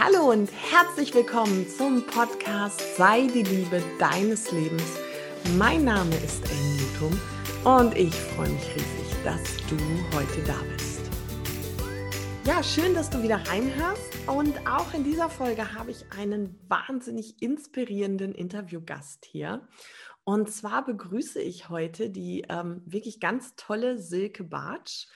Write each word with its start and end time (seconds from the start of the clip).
Hallo 0.00 0.30
und 0.30 0.48
herzlich 0.52 1.12
willkommen 1.12 1.66
zum 1.68 2.06
Podcast 2.06 2.80
Sei 2.96 3.26
die 3.26 3.42
Liebe 3.42 3.82
deines 3.98 4.52
Lebens. 4.52 4.96
Mein 5.56 5.84
Name 5.84 6.14
ist 6.18 6.44
Ellen 6.48 6.76
Newton 6.76 7.20
und 7.64 7.96
ich 7.96 8.14
freue 8.14 8.48
mich 8.48 8.74
riesig, 8.76 9.24
dass 9.24 9.56
du 9.68 9.76
heute 10.16 10.40
da 10.46 10.54
bist. 10.72 11.00
Ja, 12.46 12.62
schön, 12.62 12.94
dass 12.94 13.10
du 13.10 13.24
wieder 13.24 13.38
reinhörst 13.48 14.28
und 14.28 14.68
auch 14.68 14.94
in 14.94 15.02
dieser 15.02 15.28
Folge 15.28 15.74
habe 15.74 15.90
ich 15.90 16.04
einen 16.16 16.60
wahnsinnig 16.68 17.42
inspirierenden 17.42 18.36
Interviewgast 18.36 19.24
hier. 19.24 19.66
Und 20.22 20.48
zwar 20.48 20.84
begrüße 20.84 21.42
ich 21.42 21.70
heute 21.70 22.08
die 22.08 22.44
ähm, 22.48 22.82
wirklich 22.86 23.18
ganz 23.18 23.56
tolle 23.56 23.98
Silke 23.98 24.44
Bartsch. 24.44 25.08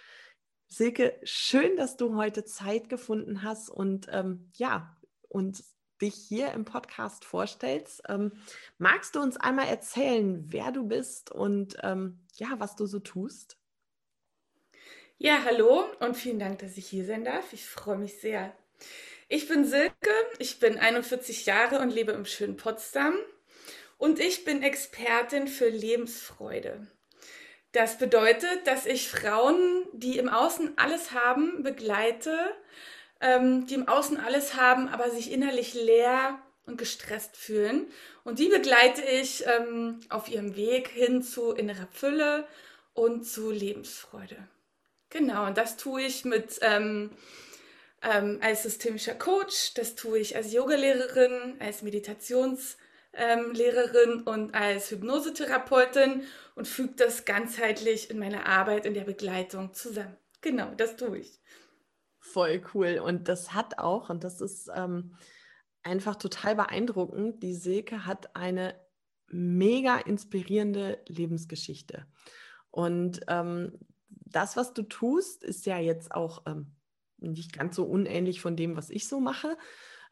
Silke, 0.73 1.20
schön, 1.23 1.77
dass 1.77 1.98
du 1.98 2.16
heute 2.16 2.46
Zeit 2.46 2.89
gefunden 2.89 3.43
hast 3.43 3.68
und 3.68 4.07
ähm, 4.11 4.50
ja, 4.54 4.96
und 5.29 5.63
dich 6.00 6.14
hier 6.14 6.53
im 6.53 6.64
Podcast 6.64 7.26
vorstellst. 7.26 8.03
Ähm, 8.08 8.32
magst 8.79 9.14
du 9.14 9.21
uns 9.21 9.36
einmal 9.36 9.68
erzählen, 9.68 10.43
wer 10.49 10.72
du 10.72 10.85
bist 10.89 11.30
und 11.30 11.77
ähm, 11.82 12.21
ja, 12.36 12.54
was 12.57 12.75
du 12.75 12.86
so 12.86 13.00
tust? 13.00 13.58
Ja, 15.18 15.44
hallo 15.44 15.85
und 16.00 16.16
vielen 16.16 16.39
Dank, 16.39 16.61
dass 16.61 16.79
ich 16.79 16.86
hier 16.86 17.04
sein 17.04 17.27
darf. 17.27 17.52
Ich 17.52 17.66
freue 17.66 17.99
mich 17.99 18.18
sehr. 18.22 18.57
Ich 19.29 19.49
bin 19.49 19.66
Silke, 19.66 20.11
ich 20.39 20.58
bin 20.58 20.79
41 20.79 21.44
Jahre 21.44 21.80
und 21.80 21.91
lebe 21.91 22.13
im 22.13 22.25
schönen 22.25 22.57
Potsdam 22.57 23.14
und 23.99 24.18
ich 24.21 24.46
bin 24.46 24.63
Expertin 24.63 25.49
für 25.49 25.68
Lebensfreude. 25.68 26.86
Das 27.72 27.96
bedeutet, 27.96 28.67
dass 28.67 28.85
ich 28.85 29.08
Frauen, 29.08 29.86
die 29.93 30.18
im 30.18 30.29
Außen 30.29 30.76
alles 30.76 31.13
haben, 31.13 31.63
begleite, 31.63 32.39
ähm, 33.20 33.67
die 33.67 33.75
im 33.75 33.89
Außen 33.89 34.19
alles 34.19 34.55
haben, 34.56 34.88
aber 34.88 35.10
sich 35.10 35.33
innerlich 35.33 35.72
leer 35.72 36.38
und 36.66 36.77
gestresst 36.77 37.36
fühlen. 37.36 37.86
Und 38.24 38.38
die 38.38 38.48
begleite 38.48 39.02
ich 39.02 39.44
ähm, 39.46 40.00
auf 40.11 40.28
ihrem 40.28 40.55
Weg 40.55 40.88
hin 40.88 41.22
zu 41.22 41.52
innerer 41.52 41.88
Fülle 41.91 42.46
und 42.92 43.24
zu 43.24 43.50
Lebensfreude. 43.50 44.36
Genau, 45.08 45.46
und 45.46 45.56
das 45.56 45.78
tue 45.78 46.02
ich 46.02 46.27
mit 46.27 46.58
ähm, 46.61 47.11
ähm, 48.02 48.39
als 48.42 48.64
systemischer 48.64 49.14
Coach, 49.14 49.72
das 49.74 49.94
tue 49.94 50.18
ich 50.18 50.36
als 50.36 50.52
Yogalehrerin, 50.52 51.56
als 51.58 51.83
Meditations- 51.83 52.77
ähm, 53.14 53.52
Lehrerin 53.52 54.22
und 54.22 54.55
als 54.55 54.91
Hypnosetherapeutin 54.91 56.22
und 56.55 56.66
füge 56.66 56.94
das 56.96 57.24
ganzheitlich 57.24 58.10
in 58.10 58.18
meiner 58.18 58.46
Arbeit 58.46 58.86
in 58.86 58.94
der 58.94 59.05
Begleitung 59.05 59.74
zusammen. 59.74 60.16
Genau, 60.41 60.72
das 60.77 60.96
tue 60.96 61.18
ich. 61.18 61.40
Voll 62.18 62.62
cool. 62.74 63.00
Und 63.05 63.28
das 63.28 63.55
hat 63.55 63.78
auch, 63.78 64.10
und 64.10 64.24
das 64.24 64.40
ist 64.40 64.70
ähm, 64.74 65.16
einfach 65.83 66.16
total 66.16 66.55
beeindruckend, 66.56 67.42
die 67.42 67.55
Silke 67.55 68.06
hat 68.06 68.34
eine 68.36 68.74
mega 69.28 69.98
inspirierende 69.98 71.00
Lebensgeschichte. 71.08 72.06
Und 72.70 73.20
ähm, 73.28 73.78
das, 74.08 74.56
was 74.56 74.72
du 74.72 74.83
tust, 74.83 75.42
ist 75.42 75.66
ja 75.66 75.78
jetzt 75.78 76.12
auch 76.12 76.42
ähm, 76.46 76.74
nicht 77.18 77.52
ganz 77.52 77.77
so 77.77 77.84
unähnlich 77.84 78.40
von 78.40 78.56
dem, 78.56 78.77
was 78.77 78.90
ich 78.90 79.08
so 79.08 79.20
mache, 79.20 79.56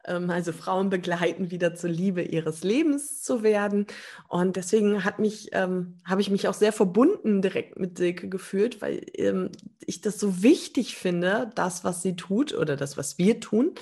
also 0.03 0.51
Frauen 0.51 0.89
begleiten, 0.89 1.51
wieder 1.51 1.75
zur 1.75 1.89
Liebe 1.89 2.21
ihres 2.21 2.63
Lebens 2.63 3.21
zu 3.21 3.43
werden. 3.43 3.87
Und 4.27 4.55
deswegen 4.55 5.03
hat 5.03 5.19
mich, 5.19 5.49
ähm, 5.53 5.99
habe 6.05 6.21
ich 6.21 6.29
mich 6.29 6.47
auch 6.47 6.53
sehr 6.53 6.73
verbunden 6.73 7.41
direkt 7.41 7.79
mit 7.79 7.97
Silke 7.97 8.29
gefühlt, 8.29 8.81
weil 8.81 9.05
ähm, 9.15 9.51
ich 9.79 10.01
das 10.01 10.19
so 10.19 10.43
wichtig 10.43 10.97
finde, 10.97 11.49
das, 11.55 11.83
was 11.83 12.01
sie 12.01 12.15
tut 12.15 12.53
oder 12.53 12.75
das, 12.75 12.97
was 12.97 13.17
wir 13.17 13.39
tun. 13.39 13.75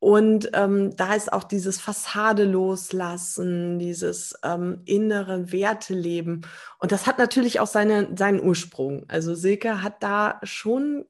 Und 0.00 0.50
ähm, 0.54 0.96
da 0.96 1.14
ist 1.14 1.30
auch 1.30 1.44
dieses 1.44 1.78
Fassade 1.78 2.44
loslassen, 2.44 3.78
dieses 3.78 4.34
ähm, 4.42 4.80
innere 4.86 5.52
Werte 5.52 5.92
leben. 5.92 6.40
Und 6.78 6.90
das 6.90 7.06
hat 7.06 7.18
natürlich 7.18 7.60
auch 7.60 7.66
seine, 7.66 8.08
seinen 8.16 8.40
Ursprung. 8.40 9.04
Also 9.08 9.34
Silke 9.34 9.82
hat 9.82 10.02
da 10.02 10.40
schon 10.42 11.04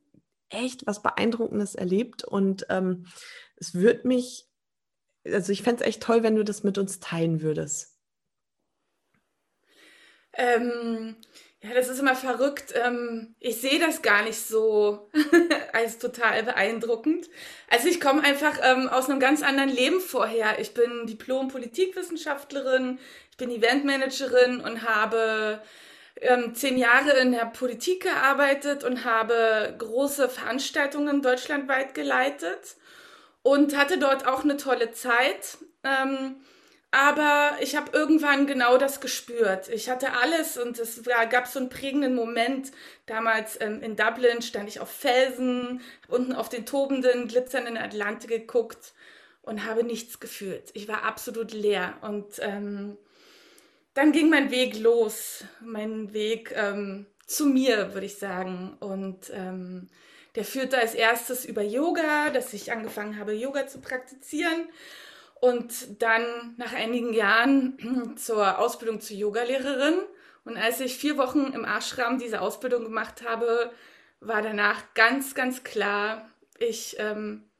echt 0.48 0.88
was 0.88 1.02
Beeindruckendes 1.02 1.76
erlebt 1.76 2.24
und 2.24 2.66
ähm, 2.68 3.06
es 3.60 3.74
würde 3.74 4.08
mich, 4.08 4.48
also 5.24 5.52
ich 5.52 5.62
fände 5.62 5.82
es 5.82 5.88
echt 5.88 6.02
toll, 6.02 6.22
wenn 6.22 6.34
du 6.34 6.44
das 6.44 6.64
mit 6.64 6.78
uns 6.78 6.98
teilen 6.98 7.42
würdest. 7.42 7.96
Ähm, 10.32 11.16
ja, 11.62 11.74
das 11.74 11.88
ist 11.88 11.98
immer 11.98 12.16
verrückt. 12.16 12.72
Ähm, 12.74 13.34
ich 13.38 13.60
sehe 13.60 13.78
das 13.78 14.00
gar 14.00 14.22
nicht 14.22 14.38
so 14.38 15.10
als 15.72 15.98
total 15.98 16.42
beeindruckend. 16.42 17.28
Also 17.68 17.88
ich 17.88 18.00
komme 18.00 18.24
einfach 18.24 18.58
ähm, 18.62 18.88
aus 18.88 19.10
einem 19.10 19.20
ganz 19.20 19.42
anderen 19.42 19.68
Leben 19.68 20.00
vorher. 20.00 20.58
Ich 20.58 20.72
bin 20.72 21.06
Diplom-Politikwissenschaftlerin, 21.06 22.98
ich 23.30 23.36
bin 23.36 23.50
Eventmanagerin 23.50 24.60
und 24.60 24.88
habe 24.88 25.60
ähm, 26.16 26.54
zehn 26.54 26.78
Jahre 26.78 27.18
in 27.18 27.32
der 27.32 27.46
Politik 27.46 28.04
gearbeitet 28.04 28.84
und 28.84 29.04
habe 29.04 29.74
große 29.76 30.30
Veranstaltungen 30.30 31.20
deutschlandweit 31.20 31.94
geleitet 31.94 32.76
und 33.42 33.76
hatte 33.76 33.98
dort 33.98 34.26
auch 34.26 34.44
eine 34.44 34.56
tolle 34.56 34.92
Zeit. 34.92 35.58
Ähm, 35.84 36.36
aber 36.92 37.52
ich 37.60 37.76
habe 37.76 37.96
irgendwann 37.96 38.48
genau 38.48 38.76
das 38.76 39.00
gespürt. 39.00 39.68
Ich 39.68 39.88
hatte 39.88 40.12
alles 40.14 40.58
und 40.58 40.78
es 40.78 41.06
war, 41.06 41.26
gab 41.26 41.46
so 41.46 41.60
einen 41.60 41.68
prägenden 41.68 42.16
Moment. 42.16 42.72
Damals 43.06 43.60
ähm, 43.60 43.80
in 43.80 43.94
Dublin 43.94 44.42
stand 44.42 44.68
ich 44.68 44.80
auf 44.80 44.90
Felsen, 44.90 45.82
unten 46.08 46.32
auf 46.32 46.48
den 46.48 46.66
tobenden, 46.66 47.28
glitzernden 47.28 47.76
Atlantik 47.76 48.30
geguckt 48.30 48.92
und 49.42 49.64
habe 49.64 49.84
nichts 49.84 50.18
gefühlt. 50.18 50.70
Ich 50.74 50.88
war 50.88 51.04
absolut 51.04 51.52
leer 51.52 51.94
und 52.00 52.40
ähm, 52.40 52.98
dann 53.94 54.10
ging 54.12 54.28
mein 54.28 54.50
Weg 54.50 54.78
los, 54.78 55.44
mein 55.60 56.12
Weg 56.12 56.52
ähm, 56.56 57.06
zu 57.26 57.46
mir, 57.46 57.94
würde 57.94 58.06
ich 58.06 58.18
sagen. 58.18 58.76
Und 58.80 59.30
ähm, 59.32 59.88
der 60.34 60.44
führte 60.44 60.78
als 60.78 60.94
erstes 60.94 61.44
über 61.44 61.62
Yoga, 61.62 62.30
dass 62.30 62.52
ich 62.52 62.72
angefangen 62.72 63.18
habe, 63.18 63.32
Yoga 63.32 63.66
zu 63.66 63.80
praktizieren. 63.80 64.68
Und 65.34 66.02
dann 66.02 66.54
nach 66.58 66.72
einigen 66.72 67.12
Jahren 67.12 68.14
zur 68.16 68.58
Ausbildung 68.58 69.00
zur 69.00 69.16
Yogalehrerin. 69.16 69.98
Und 70.44 70.56
als 70.56 70.80
ich 70.80 70.96
vier 70.96 71.16
Wochen 71.16 71.52
im 71.52 71.64
Ashram 71.64 72.18
diese 72.18 72.40
Ausbildung 72.40 72.84
gemacht 72.84 73.22
habe, 73.26 73.72
war 74.20 74.42
danach 74.42 74.94
ganz, 74.94 75.34
ganz 75.34 75.64
klar, 75.64 76.30
ich, 76.58 76.96
ähm, 76.98 77.50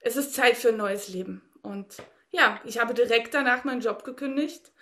es 0.00 0.16
ist 0.16 0.34
Zeit 0.34 0.56
für 0.56 0.70
ein 0.70 0.76
neues 0.76 1.08
Leben. 1.08 1.42
Und 1.62 1.96
ja, 2.30 2.60
ich 2.64 2.78
habe 2.78 2.94
direkt 2.94 3.34
danach 3.34 3.64
meinen 3.64 3.80
Job 3.80 4.04
gekündigt 4.04 4.72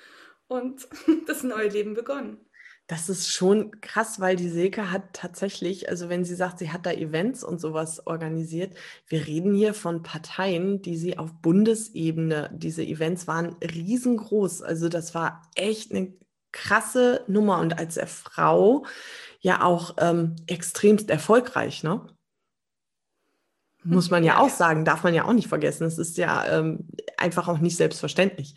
und 0.47 0.87
das 1.26 1.43
neue 1.43 1.69
Leben 1.69 1.94
begonnen. 1.94 2.44
Das 2.87 3.09
ist 3.09 3.31
schon 3.31 3.81
krass, 3.81 4.21
weil 4.21 4.37
die 4.37 4.50
Silke 4.50 4.91
hat 4.91 5.15
tatsächlich, 5.15 5.89
also 5.89 6.11
wenn 6.11 6.25
sie 6.25 6.34
sagt, 6.34 6.59
sie 6.59 6.71
hat 6.71 6.84
da 6.84 6.93
Events 6.93 7.43
und 7.43 7.59
sowas 7.59 8.06
organisiert, 8.06 8.77
wir 9.06 9.27
reden 9.27 9.55
hier 9.55 9.72
von 9.72 10.03
Parteien, 10.03 10.83
die 10.83 10.99
sie 10.99 11.17
auf 11.17 11.33
Bundesebene, 11.41 12.50
diese 12.53 12.84
Events 12.84 13.27
waren 13.27 13.56
riesengroß. 13.62 14.61
Also 14.61 14.91
das 14.91 15.15
war 15.15 15.50
echt 15.55 15.93
eine 15.93 16.12
krasse 16.53 17.25
Nummer 17.27 17.59
und 17.61 17.78
als 17.78 17.99
Frau 18.06 18.84
ja 19.41 19.62
auch 19.62 19.97
ähm, 19.99 20.37
extremst 20.47 21.09
erfolgreich, 21.09 21.83
ne? 21.83 22.06
Muss 23.83 24.11
man 24.11 24.25
ja, 24.25 24.34
ja 24.34 24.41
auch 24.41 24.49
sagen, 24.49 24.87
darf 24.87 25.03
man 25.03 25.12
ja 25.12 25.25
auch 25.25 25.34
nicht 25.34 25.49
vergessen. 25.49 25.87
Es 25.87 25.99
ist 25.99 26.17
ja 26.17 26.47
ähm, 26.47 26.89
einfach 27.19 27.49
auch 27.49 27.59
nicht 27.59 27.77
selbstverständlich. 27.77 28.55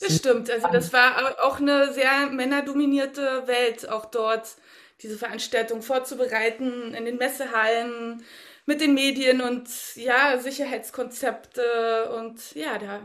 Das 0.00 0.16
stimmt. 0.16 0.50
Also 0.50 0.68
das 0.68 0.92
war 0.92 1.44
auch 1.44 1.60
eine 1.60 1.92
sehr 1.92 2.26
männerdominierte 2.30 3.46
Welt, 3.46 3.88
auch 3.88 4.06
dort 4.06 4.56
diese 5.00 5.18
Veranstaltung 5.18 5.82
vorzubereiten 5.82 6.94
in 6.94 7.04
den 7.04 7.16
Messehallen 7.16 8.24
mit 8.66 8.80
den 8.80 8.94
Medien 8.94 9.40
und 9.40 9.68
ja, 9.96 10.38
Sicherheitskonzepte 10.38 12.10
und 12.18 12.54
ja, 12.54 12.78
da 12.78 13.00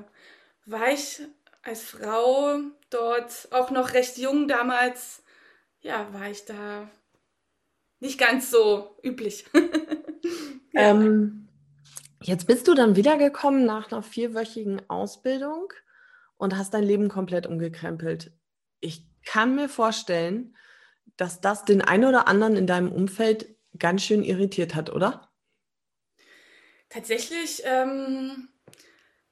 war 0.65 0.89
ich 0.91 1.21
als 1.63 1.83
Frau 1.83 2.59
dort 2.89 3.49
auch 3.51 3.69
noch 3.71 3.93
recht 3.93 4.17
jung 4.17 4.47
damals. 4.47 5.23
Ja, 5.81 6.07
war 6.13 6.29
ich 6.29 6.45
da 6.45 6.89
nicht 7.99 8.19
ganz 8.19 8.49
so 8.49 8.95
üblich. 9.03 9.45
ja. 10.73 10.91
ähm, 10.91 11.47
jetzt 12.21 12.47
bist 12.47 12.67
du 12.67 12.73
dann 12.73 12.95
wiedergekommen 12.95 13.65
nach 13.65 13.91
einer 13.91 14.03
vierwöchigen 14.03 14.81
Ausbildung 14.89 15.73
und 16.39 16.57
hast 16.57 16.73
dein 16.73 16.83
Leben 16.83 17.09
komplett 17.09 17.45
umgekrempelt. 17.45 18.31
Ich 18.79 19.05
kann 19.25 19.53
mir 19.55 19.69
vorstellen, 19.69 20.55
dass 21.17 21.41
das 21.41 21.65
den 21.65 21.81
einen 21.83 22.05
oder 22.05 22.27
anderen 22.27 22.55
in 22.55 22.65
deinem 22.65 22.91
Umfeld 22.91 23.55
ganz 23.77 24.03
schön 24.03 24.23
irritiert 24.23 24.73
hat, 24.73 24.89
oder? 24.89 25.29
Tatsächlich 26.89 27.61
ähm, 27.65 28.49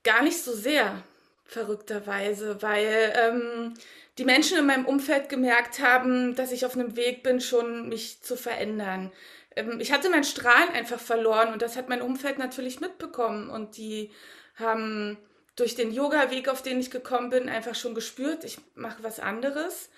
gar 0.04 0.22
nicht 0.22 0.44
so 0.44 0.54
sehr, 0.54 1.04
verrückterweise, 1.48 2.62
weil 2.62 3.14
ähm, 3.16 3.74
die 4.18 4.26
Menschen 4.26 4.58
in 4.58 4.66
meinem 4.66 4.86
Umfeld 4.86 5.30
gemerkt 5.30 5.80
haben, 5.80 6.36
dass 6.36 6.52
ich 6.52 6.66
auf 6.66 6.76
einem 6.76 6.98
Weg 6.98 7.24
bin, 7.24 7.40
schon 7.40 7.88
mich 7.88 8.22
zu 8.22 8.36
verändern. 8.36 9.14
ähm, 9.56 9.80
ich 9.80 9.94
hatte 9.94 10.10
mein 10.10 10.26
Strahlen 10.26 10.74
einfach 10.74 11.00
verloren 11.00 11.54
und 11.54 11.62
das 11.62 11.78
hat 11.78 11.88
mein 11.88 12.02
Umfeld 12.02 12.38
natürlich 12.38 12.82
mitbekommen 12.82 13.50
und 13.50 13.78
die 13.78 14.12
haben 14.56 15.18
durch 15.58 15.76
den 15.76 15.92
Yoga-Weg, 15.92 16.48
auf 16.48 16.62
den 16.62 16.80
ich 16.80 16.90
gekommen 16.92 17.30
bin, 17.30 17.50
einfach 17.50 17.76
schon 17.76 17.96
gespürt, 17.96 18.46
ich 18.46 18.60
mache 18.76 19.04
was 19.04 19.20
anderes. 19.20 19.90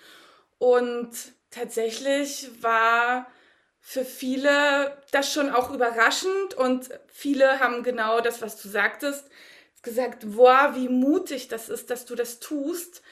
Und 0.58 1.10
tatsächlich 1.50 2.50
war 2.60 3.30
für 3.80 4.04
viele 4.04 4.96
das 5.12 5.32
schon 5.32 5.50
auch 5.50 5.70
überraschend 5.72 6.54
und 6.54 6.90
viele 7.08 7.60
haben 7.60 7.82
genau 7.82 8.20
das, 8.20 8.42
was 8.42 8.60
du 8.60 8.68
sagtest, 8.68 9.24
gesagt, 9.82 10.24
boah, 10.34 10.72
wie 10.74 10.88
mutig 10.88 11.48
das 11.48 11.68
ist, 11.68 11.90
dass 11.90 12.04
du 12.04 12.14
das 12.14 12.40
tust. 12.40 13.02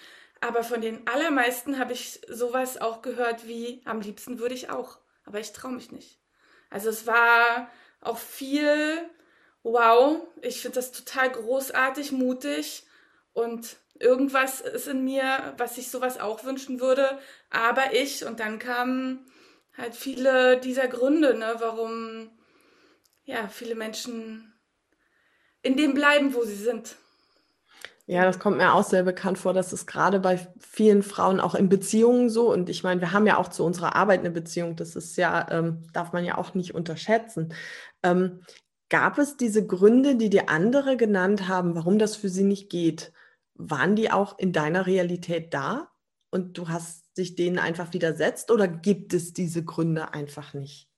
Aber 0.40 0.62
von 0.62 0.80
den 0.80 1.06
allermeisten 1.06 1.78
habe 1.78 1.92
ich 1.92 2.20
sowas 2.28 2.80
auch 2.80 3.02
gehört 3.02 3.46
wie, 3.46 3.82
am 3.84 4.00
liebsten 4.00 4.38
würde 4.38 4.54
ich 4.54 4.70
auch, 4.70 4.98
aber 5.24 5.40
ich 5.40 5.52
traue 5.52 5.72
mich 5.72 5.90
nicht. 5.90 6.18
Also 6.70 6.90
es 6.90 7.06
war 7.06 7.70
auch 8.00 8.18
viel, 8.18 9.08
wow, 9.72 10.22
ich 10.42 10.60
finde 10.60 10.76
das 10.76 10.92
total 10.92 11.30
großartig, 11.30 12.12
mutig 12.12 12.84
und 13.32 13.76
irgendwas 14.00 14.60
ist 14.60 14.88
in 14.88 15.04
mir, 15.04 15.54
was 15.56 15.76
sich 15.76 15.90
sowas 15.90 16.18
auch 16.18 16.44
wünschen 16.44 16.80
würde, 16.80 17.18
aber 17.50 17.92
ich 17.92 18.24
und 18.24 18.40
dann 18.40 18.58
kamen 18.58 19.26
halt 19.76 19.94
viele 19.94 20.58
dieser 20.58 20.88
Gründe, 20.88 21.34
ne, 21.34 21.54
warum 21.58 22.30
ja 23.24 23.48
viele 23.48 23.74
Menschen 23.74 24.52
in 25.62 25.76
dem 25.76 25.94
bleiben, 25.94 26.34
wo 26.34 26.44
sie 26.44 26.56
sind. 26.56 26.96
Ja, 28.06 28.24
das 28.24 28.38
kommt 28.38 28.56
mir 28.56 28.72
auch 28.72 28.84
sehr 28.84 29.02
bekannt 29.02 29.36
vor. 29.36 29.52
Das 29.52 29.74
ist 29.74 29.86
gerade 29.86 30.18
bei 30.18 30.38
vielen 30.58 31.02
Frauen 31.02 31.40
auch 31.40 31.54
in 31.54 31.68
Beziehungen 31.68 32.30
so. 32.30 32.50
Und 32.50 32.70
ich 32.70 32.82
meine, 32.82 33.02
wir 33.02 33.12
haben 33.12 33.26
ja 33.26 33.36
auch 33.36 33.48
zu 33.48 33.66
unserer 33.66 33.94
Arbeit 33.96 34.20
eine 34.20 34.30
Beziehung. 34.30 34.76
Das 34.76 34.96
ist 34.96 35.18
ja, 35.18 35.46
ähm, 35.50 35.82
darf 35.92 36.14
man 36.14 36.24
ja 36.24 36.38
auch 36.38 36.54
nicht 36.54 36.74
unterschätzen. 36.74 37.52
Ähm, 38.02 38.40
gab 38.88 39.18
es 39.18 39.36
diese 39.36 39.66
Gründe, 39.66 40.16
die 40.16 40.30
die 40.30 40.48
andere 40.48 40.96
genannt 40.96 41.48
haben, 41.48 41.74
warum 41.74 41.98
das 41.98 42.16
für 42.16 42.28
sie 42.28 42.44
nicht 42.44 42.70
geht? 42.70 43.12
Waren 43.54 43.96
die 43.96 44.10
auch 44.10 44.38
in 44.38 44.52
deiner 44.52 44.86
Realität 44.86 45.52
da 45.52 45.90
und 46.30 46.56
du 46.56 46.68
hast 46.68 47.16
dich 47.16 47.34
denen 47.34 47.58
einfach 47.58 47.92
widersetzt 47.92 48.50
oder 48.50 48.68
gibt 48.68 49.14
es 49.14 49.32
diese 49.32 49.64
Gründe 49.64 50.14
einfach 50.14 50.54
nicht? 50.54 50.88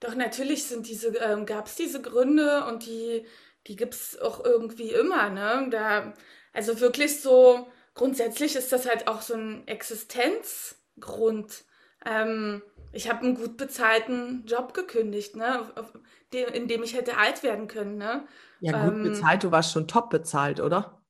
Doch 0.00 0.14
natürlich 0.14 0.64
sind 0.64 0.88
diese, 0.88 1.08
ähm, 1.18 1.46
gab 1.46 1.66
es 1.66 1.76
diese 1.76 2.02
Gründe 2.02 2.64
und 2.66 2.86
die 2.86 3.26
die 3.66 3.76
gibt 3.76 3.94
es 3.94 4.18
auch 4.18 4.44
irgendwie 4.44 4.90
immer, 4.90 5.30
ne? 5.30 5.68
Da, 5.70 6.14
also 6.52 6.80
wirklich 6.80 7.20
so, 7.20 7.68
grundsätzlich 7.94 8.56
ist 8.56 8.72
das 8.72 8.86
halt 8.86 9.08
auch 9.08 9.22
so 9.22 9.34
ein 9.34 9.66
Existenzgrund. 9.66 11.64
Ähm, 12.04 12.62
ich 12.92 13.10
habe 13.10 13.20
einen 13.20 13.34
gut 13.34 13.56
bezahlten 13.56 14.44
Job 14.46 14.74
gekündigt, 14.74 15.36
ne? 15.36 15.72
in 16.32 16.68
dem 16.68 16.82
ich 16.82 16.94
hätte 16.94 17.16
alt 17.16 17.42
werden 17.42 17.68
können, 17.68 17.96
ne? 17.96 18.26
Ja, 18.60 18.72
gut 18.84 18.94
ähm, 18.94 19.02
bezahlt, 19.04 19.44
du 19.44 19.52
warst 19.52 19.72
schon 19.72 19.86
top 19.86 20.10
bezahlt, 20.10 20.60
oder? 20.60 21.00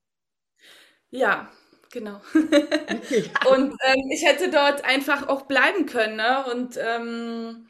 Ja, 1.11 1.49
genau. 1.91 2.20
Und 2.35 3.75
ähm, 3.85 4.11
ich 4.12 4.25
hätte 4.25 4.50
dort 4.50 4.85
einfach 4.85 5.29
auch 5.29 5.43
bleiben 5.43 5.87
können, 5.87 6.17
ne? 6.17 6.44
Und 6.52 6.79
ähm, 6.79 7.69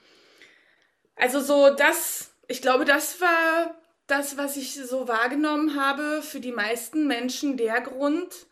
also 1.16 1.40
so 1.40 1.74
das, 1.74 2.34
ich 2.48 2.62
glaube, 2.62 2.84
das 2.84 3.20
war 3.20 3.74
das, 4.06 4.36
was 4.36 4.56
ich 4.56 4.74
so 4.74 5.08
wahrgenommen 5.08 5.80
habe, 5.80 6.22
für 6.22 6.40
die 6.40 6.52
meisten 6.52 7.06
Menschen 7.06 7.56
der 7.56 7.80
Grund, 7.80 8.46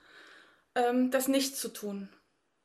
ähm, 0.75 1.10
das 1.10 1.28
nicht 1.28 1.56
zu 1.56 1.68
tun. 1.68 2.08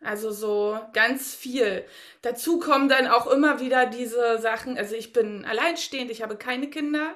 Also 0.01 0.31
so 0.31 0.79
ganz 0.93 1.33
viel. 1.33 1.83
Dazu 2.21 2.59
kommen 2.59 2.87
dann 2.87 3.07
auch 3.07 3.27
immer 3.27 3.59
wieder 3.59 3.87
diese 3.87 4.39
Sachen. 4.39 4.77
Also 4.77 4.95
ich 4.95 5.11
bin 5.11 5.43
alleinstehend, 5.43 6.11
ich 6.11 6.21
habe 6.21 6.37
keine 6.37 6.69
Kinder 6.69 7.15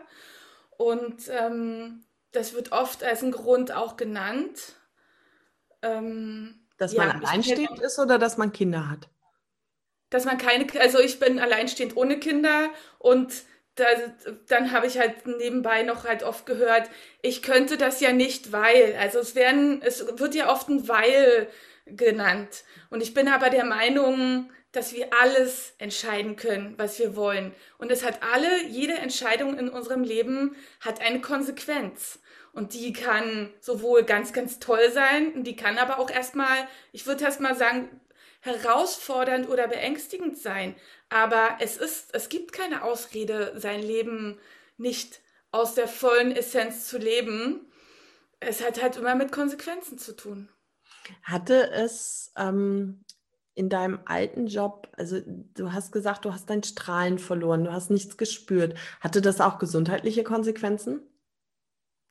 und 0.78 1.24
ähm, 1.30 2.04
das 2.32 2.54
wird 2.54 2.72
oft 2.72 3.04
als 3.04 3.22
ein 3.22 3.32
Grund 3.32 3.72
auch 3.72 3.98
genannt. 3.98 4.76
Ähm, 5.84 6.62
dass 6.78 6.94
man 6.96 7.10
ja, 7.10 7.14
alleinstehend 7.16 7.80
ist 7.80 8.00
oder 8.00 8.18
dass 8.18 8.38
man 8.38 8.52
Kinder 8.52 8.90
hat? 8.90 9.10
Dass 10.10 10.26
man 10.26 10.38
keine, 10.38 10.66
also 10.80 11.00
ich 11.00 11.20
bin 11.20 11.40
alleinstehend 11.40 11.96
ohne 11.96 12.20
Kinder 12.20 12.70
und 12.98 13.32
da, 13.76 13.86
dann 14.48 14.72
habe 14.72 14.88
ich 14.88 14.98
halt 14.98 15.26
nebenbei 15.28 15.84
noch 15.84 16.04
halt 16.04 16.24
oft 16.24 16.46
gehört, 16.46 16.90
ich 17.22 17.42
könnte 17.42 17.78
das 17.78 18.02
ja 18.02 18.12
nicht, 18.12 18.52
weil. 18.52 18.98
Also 19.00 19.20
es 19.20 19.36
werden, 19.36 19.82
es 19.82 20.20
wird 20.20 20.36
ja 20.36 20.52
oft 20.52 20.68
ein 20.70 20.88
Weil 20.88 21.48
genannt. 21.86 22.64
Und 22.90 23.02
ich 23.02 23.14
bin 23.14 23.28
aber 23.28 23.50
der 23.50 23.66
Meinung, 23.66 24.52
dass 24.72 24.94
wir 24.94 25.10
alles 25.22 25.74
entscheiden 25.78 26.36
können, 26.36 26.76
was 26.78 26.98
wir 27.00 27.16
wollen. 27.16 27.54
Und 27.78 27.92
es 27.92 28.06
hat 28.06 28.24
alle, 28.24 28.66
jede 28.68 28.94
Entscheidung 28.94 29.58
in 29.58 29.70
unserem 29.70 30.04
Leben 30.04 30.56
hat 30.80 31.02
eine 31.02 31.22
Konsequenz. 31.22 32.20
Und 32.54 32.74
die 32.74 32.94
kann 32.94 33.54
sowohl 33.60 34.04
ganz, 34.04 34.34
ganz 34.34 34.60
toll 34.60 34.92
sein, 34.92 35.44
die 35.44 35.56
kann 35.56 35.78
aber 35.78 36.00
auch 36.00 36.10
erstmal, 36.10 36.68
ich 36.92 37.06
würde 37.06 37.24
erst 37.24 37.40
mal 37.40 37.56
sagen, 37.56 37.90
herausfordernd 38.42 39.48
oder 39.50 39.68
beängstigend 39.68 40.38
sein. 40.38 40.76
Aber 41.10 41.58
es 41.60 41.78
ist, 41.78 42.14
es 42.14 42.30
gibt 42.30 42.52
keine 42.54 42.84
Ausrede, 42.84 43.54
sein 43.58 43.82
Leben 43.82 44.40
nicht 44.78 45.22
aus 45.52 45.76
der 45.76 45.88
vollen 45.88 46.32
Essenz 46.32 46.88
zu 46.88 46.98
leben. 46.98 47.72
Es 48.40 48.64
hat 48.64 48.82
halt 48.82 48.98
immer 48.98 49.16
mit 49.16 49.32
Konsequenzen 49.32 49.98
zu 49.98 50.16
tun. 50.16 50.50
Hatte 51.24 51.72
es 51.72 52.32
ähm, 52.38 53.04
in 53.54 53.70
deinem 53.70 54.00
alten 54.06 54.48
Job, 54.48 54.90
also 54.98 55.20
du 55.26 55.74
hast 55.74 55.92
gesagt, 55.92 56.26
du 56.26 56.34
hast 56.34 56.50
dein 56.50 56.64
Strahlen 56.64 57.20
verloren, 57.20 57.66
du 57.66 57.72
hast 57.72 57.92
nichts 57.92 58.18
gespürt. 58.18 58.78
Hatte 59.00 59.22
das 59.22 59.42
auch 59.42 59.60
gesundheitliche 59.60 60.24
Konsequenzen? 60.24 61.02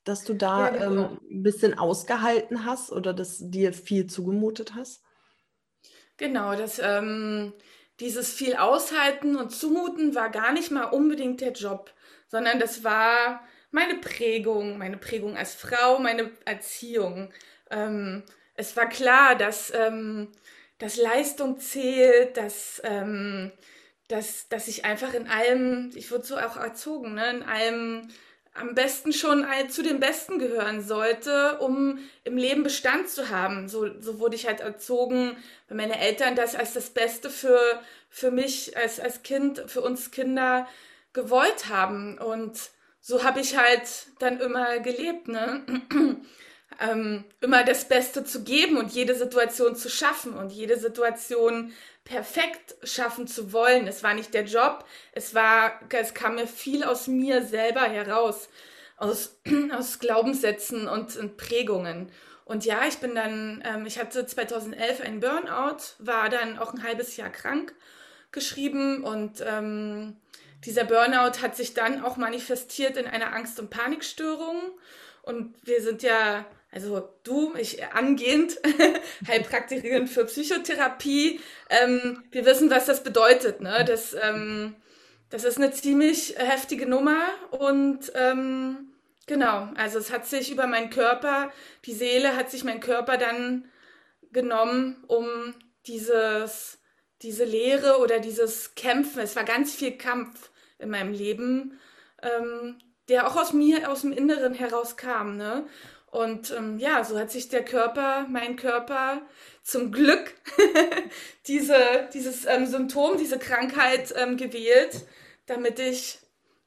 Dass 0.05 0.25
du 0.25 0.35
da 0.35 0.67
ja, 0.67 0.89
genau. 0.89 1.11
ähm, 1.11 1.21
ein 1.31 1.43
bisschen 1.43 1.79
ausgehalten 1.79 2.65
hast 2.65 2.93
oder 2.93 3.13
dass 3.13 3.39
dir 3.41 3.73
viel 3.73 4.07
zugemutet 4.07 4.75
hast? 4.75 5.03
Genau, 6.17 6.55
das, 6.55 6.79
ähm, 6.83 7.53
dieses 8.01 8.33
viel 8.33 8.57
Aushalten 8.57 9.37
und 9.37 9.51
Zumuten 9.51 10.15
war 10.15 10.31
gar 10.31 10.53
nicht 10.53 10.71
mal 10.71 10.85
unbedingt 10.85 11.41
der 11.41 11.53
Job, 11.53 11.93
sondern 12.29 12.59
das 12.59 12.85
war 12.85 13.43
meine 13.71 13.97
Prägung, 13.97 14.79
meine 14.79 14.97
Prägung 14.97 15.37
als 15.37 15.55
Frau, 15.55 15.99
meine 15.99 16.31
Erziehung. 16.45 17.33
Ähm, 17.71 18.25
es 18.61 18.77
war 18.77 18.89
klar, 18.89 19.35
dass, 19.37 19.73
ähm, 19.75 20.29
dass 20.79 20.97
Leistung 20.97 21.59
zählt, 21.59 22.37
dass, 22.37 22.81
ähm, 22.85 23.51
dass, 24.09 24.49
dass 24.49 24.69
ich 24.69 24.85
einfach 24.85 25.15
in 25.15 25.29
allem, 25.29 25.91
ich 25.95 26.11
wurde 26.11 26.25
so 26.25 26.37
auch 26.37 26.57
erzogen, 26.57 27.15
ne, 27.15 27.31
in 27.31 27.43
allem 27.43 28.09
am 28.53 28.75
besten 28.75 29.13
schon 29.13 29.47
zu 29.69 29.83
den 29.83 30.01
Besten 30.01 30.39
gehören 30.39 30.83
sollte, 30.83 31.59
um 31.61 31.99
im 32.25 32.37
Leben 32.37 32.65
Bestand 32.65 33.09
zu 33.09 33.31
haben. 33.31 33.69
So, 33.69 33.89
so 34.01 34.19
wurde 34.19 34.35
ich 34.37 34.47
halt 34.47 34.61
erzogen, 34.61 35.37
weil 35.69 35.77
meine 35.77 35.99
Eltern 35.99 36.35
das 36.35 36.57
als 36.57 36.75
das 36.75 36.91
Beste 36.91 37.31
für, 37.31 37.81
für 38.11 38.31
mich 38.31 38.77
als, 38.77 38.99
als 38.99 39.23
Kind, 39.23 39.63
für 39.69 39.81
uns 39.81 40.11
Kinder 40.11 40.69
gewollt 41.13 41.69
haben. 41.69 42.19
Und 42.19 42.71
so 43.01 43.23
habe 43.23 43.41
ich 43.41 43.57
halt 43.57 44.09
dann 44.19 44.41
immer 44.41 44.81
gelebt, 44.81 45.29
ne? 45.29 45.65
Ähm, 46.79 47.25
immer 47.41 47.65
das 47.65 47.87
Beste 47.87 48.25
zu 48.25 48.45
geben 48.45 48.77
und 48.77 48.93
jede 48.93 49.15
Situation 49.15 49.75
zu 49.75 49.89
schaffen 49.89 50.35
und 50.35 50.51
jede 50.51 50.79
Situation 50.79 51.73
perfekt 52.05 52.77
schaffen 52.83 53.27
zu 53.27 53.53
wollen. 53.53 53.87
Es 53.87 54.03
war 54.03 54.15
nicht 54.15 54.35
der 54.35 54.45
Job, 54.45 54.85
es 55.13 55.35
war, 55.35 55.81
es 55.91 56.15
kam 56.15 56.37
mir 56.37 56.47
viel 56.47 56.85
aus 56.85 57.07
mir 57.07 57.43
selber 57.43 57.83
heraus, 57.83 58.49
aus, 58.97 59.41
aus 59.77 59.99
Glaubenssätzen 59.99 60.89
und, 60.89 61.17
und 61.17 61.37
Prägungen. 61.37 62.11
Und 62.45 62.65
ja, 62.65 62.81
ich 62.89 62.99
bin 62.99 63.15
dann, 63.15 63.63
ähm, 63.65 63.87
ich 63.87 63.99
hatte 63.99 64.27
2011 64.27 65.03
einen 65.03 65.21
Burnout, 65.21 65.79
war 65.99 66.29
dann 66.29 66.59
auch 66.59 66.73
ein 66.73 66.83
halbes 66.83 67.17
Jahr 67.17 67.31
krank 67.31 67.75
geschrieben 68.33 69.05
und 69.05 69.45
ähm, 69.47 70.17
dieser 70.65 70.85
Burnout 70.85 71.41
hat 71.43 71.57
sich 71.57 71.75
dann 71.75 72.05
auch 72.05 72.17
manifestiert 72.17 72.97
in 72.97 73.07
einer 73.07 73.35
Angst- 73.35 73.59
und 73.59 73.71
Panikstörung. 73.71 74.73
Und 75.23 75.55
wir 75.63 75.81
sind 75.81 76.03
ja 76.03 76.45
also 76.73 77.09
du, 77.25 77.55
ich 77.57 77.85
angehend 77.85 78.59
Heilpraktikerin 79.27 80.07
für 80.07 80.25
Psychotherapie, 80.25 81.41
ähm, 81.69 82.23
wir 82.31 82.47
wissen, 82.47 82.71
was 82.71 82.87
das 82.87 83.03
bedeutet. 83.03 83.61
Ne? 83.61 83.85
Das, 83.87 84.15
ähm, 84.15 84.77
das 85.31 85.45
ist 85.45 85.59
eine 85.59 85.73
ziemlich 85.73 86.37
heftige 86.39 86.87
Nummer 86.87 87.21
und 87.51 88.13
ähm, 88.15 88.93
genau, 89.27 89.69
also 89.77 89.99
es 89.99 90.13
hat 90.13 90.27
sich 90.27 90.53
über 90.53 90.67
meinen 90.67 90.91
Körper, 90.91 91.53
die 91.85 91.95
Seele 91.95 92.37
hat 92.37 92.51
sich 92.51 92.65
mein 92.65 92.81
Körper 92.81 93.17
dann 93.17 93.69
genommen, 94.33 95.03
um 95.09 95.55
dieses, 95.87 96.79
diese 97.23 97.45
Lehre 97.45 97.99
oder 97.99 98.21
dieses 98.21 98.75
Kämpfen, 98.77 99.21
es 99.21 99.35
war 99.35 99.45
ganz 99.45 99.75
viel 99.75 99.97
Kampf 99.99 100.51
in 100.79 100.91
meinem 100.91 101.13
Leben, 101.13 101.79
ähm, 102.23 102.79
der 103.09 103.27
auch 103.27 103.37
aus 103.37 103.53
mir, 103.53 103.91
aus 103.91 104.03
dem 104.03 104.13
Inneren 104.13 104.55
herauskam. 104.55 105.37
Ne? 105.37 105.67
Und 106.11 106.53
ähm, 106.57 106.79
ja, 106.79 107.05
so 107.05 107.19
hat 107.19 107.31
sich 107.31 107.49
der 107.49 107.65
Körper, 107.65 108.27
mein 108.29 108.57
Körper, 108.57 109.23
zum 109.63 109.93
Glück 109.93 110.35
diese, 111.47 112.09
dieses 112.13 112.47
ähm, 112.47 112.67
Symptom, 112.67 113.17
diese 113.17 113.39
Krankheit 113.39 114.13
ähm, 114.17 114.37
gewählt, 114.37 115.07
damit 115.47 115.79
ich 115.79 116.19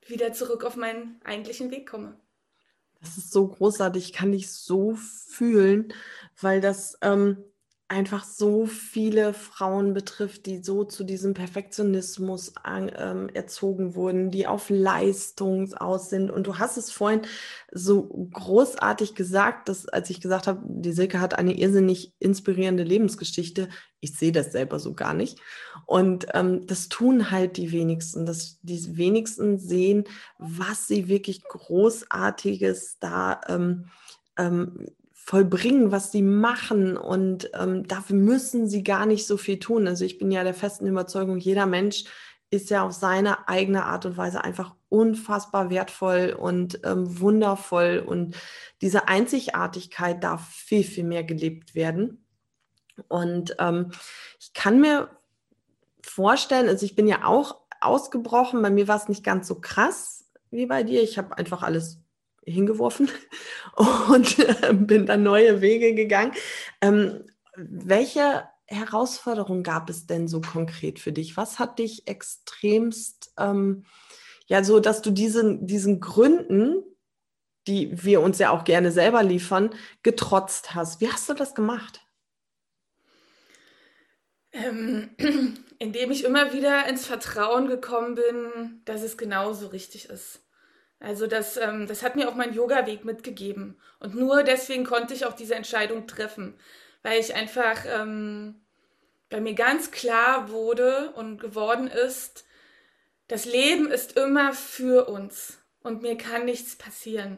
wieder 0.08 0.34
zurück 0.34 0.64
auf 0.64 0.76
meinen 0.76 1.20
eigentlichen 1.24 1.72
Weg 1.72 1.90
komme. 1.90 2.18
Das 3.02 3.18
ist 3.18 3.34
so 3.34 3.48
großartig, 3.48 4.06
ich 4.06 4.14
kann 4.14 4.32
dich 4.32 4.50
so 4.50 4.96
fühlen, 4.96 5.94
weil 6.40 6.62
das 6.62 6.98
ähm, 7.02 7.44
einfach 7.90 8.24
so 8.24 8.66
viele 8.66 9.34
Frauen 9.34 9.94
betrifft, 9.94 10.46
die 10.46 10.64
so 10.64 10.84
zu 10.84 11.04
diesem 11.04 11.34
Perfektionismus 11.34 12.56
an, 12.56 12.92
ähm, 12.98 13.30
erzogen 13.30 13.94
wurden, 13.96 14.32
die 14.32 14.48
auf 14.48 14.70
Leistung 14.70 15.74
aus 15.74 16.10
sind. 16.10 16.32
Und 16.32 16.48
du 16.48 16.58
hast 16.58 16.78
es 16.78 16.92
vorhin 16.92 17.22
so 17.72 18.08
großartig 18.32 19.16
gesagt, 19.16 19.70
dass 19.70 19.88
als 19.88 20.10
ich 20.10 20.22
gesagt 20.22 20.48
habe, 20.48 20.62
die 20.66 20.94
Silke 20.94 21.20
hat 21.20 21.38
eine 21.38 21.58
irrsinnig 21.58 22.14
inspirierende 22.20 22.84
Lebensgeschichte, 22.84 23.70
ich 24.00 24.18
sehe 24.18 24.32
das 24.32 24.52
selber 24.52 24.80
so 24.80 24.94
gar 24.94 25.14
nicht. 25.14 25.40
Und 25.86 26.28
ähm, 26.34 26.66
das 26.66 26.90
tun 26.90 27.32
halt 27.32 27.58
die 27.58 27.72
wenigsten, 27.72 28.26
dass 28.26 28.60
die 28.62 28.98
wenigsten 28.98 29.60
sehen, 29.60 30.06
was 30.38 30.88
sie 30.88 31.08
wirklich 31.08 31.44
Großartiges 31.44 32.98
da 33.00 33.40
ähm, 33.48 33.86
ähm, 34.38 34.88
vollbringen, 35.26 35.92
was 35.92 36.12
sie 36.12 36.22
machen. 36.22 36.98
Und 36.98 37.50
ähm, 37.54 37.88
dafür 37.88 38.16
müssen 38.16 38.68
sie 38.68 38.84
gar 38.84 39.06
nicht 39.06 39.26
so 39.26 39.38
viel 39.38 39.58
tun. 39.58 39.88
Also 39.88 40.04
ich 40.04 40.18
bin 40.18 40.32
ja 40.32 40.44
der 40.44 40.54
festen 40.54 40.86
Überzeugung, 40.86 41.38
jeder 41.38 41.66
Mensch 41.66 42.04
ist 42.50 42.70
ja 42.70 42.84
auf 42.84 42.92
seine 42.92 43.48
eigene 43.48 43.86
Art 43.86 44.06
und 44.06 44.18
Weise 44.18 44.44
einfach 44.44 44.76
unfassbar 44.90 45.70
wertvoll 45.70 46.36
und 46.38 46.82
ähm, 46.84 47.20
wundervoll. 47.20 48.04
Und 48.06 48.36
diese 48.82 49.08
Einzigartigkeit 49.08 50.24
darf 50.24 50.48
viel, 50.50 50.84
viel 50.84 51.06
mehr 51.06 51.24
gelebt 51.24 51.74
werden. 51.74 52.26
Und 53.08 53.56
ähm, 53.60 53.92
ich 54.40 54.54
kann 54.54 54.82
mir 54.82 55.10
vorstellen, 56.02 56.68
also 56.68 56.86
ich 56.86 56.96
bin 56.96 57.08
ja 57.08 57.24
auch 57.24 57.62
ausgebrochen, 57.82 58.62
bei 58.62 58.70
mir 58.70 58.88
war 58.88 58.98
es 58.98 59.08
nicht 59.08 59.24
ganz 59.24 59.48
so 59.48 59.60
krass 59.60 60.30
wie 60.52 60.68
bei 60.68 60.84
dir. 60.84 61.02
Ich 61.02 61.18
habe 61.18 61.38
einfach 61.38 61.64
alles 61.64 62.03
hingeworfen 62.46 63.10
und 64.10 64.40
äh, 64.40 64.74
bin 64.74 65.06
dann 65.06 65.24
neue 65.24 65.62
Wege 65.62 65.94
gegangen. 65.94 66.34
Ähm, 66.82 67.26
welche 67.56 68.48
Herausforderungen 68.66 69.64
gab 69.64 69.90
es 69.90 70.08
denn 70.08 70.28
so 70.28 70.42
konkret 70.42 71.00
für 71.00 71.12
dich? 71.12 71.38
Was 71.38 71.60
hat 71.60 71.80
dich 71.80 72.08
extremst, 72.08 73.34
ähm, 73.38 73.86
ja, 74.48 74.64
so, 74.64 74.80
dass 74.80 75.02
du 75.02 75.12
diesen, 75.12 75.68
diesen 75.68 76.00
Gründen, 76.00 76.84
die 77.68 78.04
wir 78.04 78.22
uns 78.22 78.40
ja 78.40 78.50
auch 78.50 78.64
gerne 78.64 78.92
selber 78.92 79.24
liefern, 79.24 79.74
getrotzt 80.02 80.76
hast? 80.76 81.02
Wie 81.02 81.10
hast 81.10 81.30
du 81.30 81.34
das 81.34 81.56
gemacht? 81.56 82.02
Ähm, 84.52 85.12
indem 85.80 86.12
ich 86.12 86.24
immer 86.24 86.54
wieder 86.54 86.88
ins 86.88 87.06
Vertrauen 87.06 87.68
gekommen 87.68 88.16
bin, 88.16 88.82
dass 88.86 89.02
es 89.02 89.18
genauso 89.18 89.68
richtig 89.68 90.10
ist. 90.10 90.42
Also 91.04 91.28
das, 91.28 91.58
ähm, 91.58 91.86
das 91.86 92.02
hat 92.02 92.16
mir 92.16 92.30
auch 92.30 92.36
mein 92.36 92.54
Yoga-Weg 92.54 93.04
mitgegeben. 93.04 93.78
Und 94.00 94.16
nur 94.16 94.44
deswegen 94.44 94.86
konnte 94.86 95.14
ich 95.14 95.26
auch 95.26 95.34
diese 95.34 95.54
Entscheidung 95.54 96.08
treffen, 96.08 96.58
weil 97.02 97.20
ich 97.20 97.36
einfach 97.36 97.84
ähm, 97.86 98.62
bei 99.30 99.42
mir 99.42 99.54
ganz 99.54 99.92
klar 99.92 100.50
wurde 100.50 101.12
und 101.16 101.42
geworden 101.42 101.88
ist, 101.88 102.46
das 103.28 103.44
Leben 103.44 103.92
ist 103.92 104.16
immer 104.16 104.54
für 104.54 105.10
uns 105.10 105.58
und 105.82 106.04
mir 106.04 106.18
kann 106.18 106.46
nichts 106.46 106.78
passieren. 106.78 107.38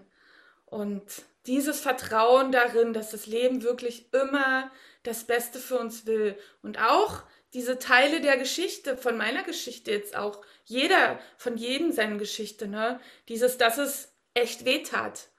Und 0.65 1.23
dieses 1.47 1.79
Vertrauen 1.79 2.51
darin, 2.51 2.93
dass 2.93 3.09
das 3.09 3.25
Leben 3.25 3.63
wirklich 3.63 4.13
immer 4.13 4.69
das 5.01 5.23
Beste 5.23 5.57
für 5.57 5.79
uns 5.79 6.05
will 6.05 6.37
und 6.61 6.79
auch 6.79 7.23
diese 7.55 7.79
Teile 7.79 8.19
der 8.19 8.37
Geschichte, 8.37 8.97
von 8.97 9.15
meiner 9.15 9.41
Geschichte 9.43 9.89
jetzt 9.89 10.17
auch, 10.17 10.45
jeder, 10.65 11.19
von 11.37 11.55
jedem 11.55 11.93
seine 11.93 12.17
Geschichte, 12.17 12.67
ne? 12.67 12.99
Dieses, 13.29 13.57
dass 13.57 13.77
es 13.77 14.13
echt 14.33 14.65
weh 14.65 14.83
tat. 14.83 15.29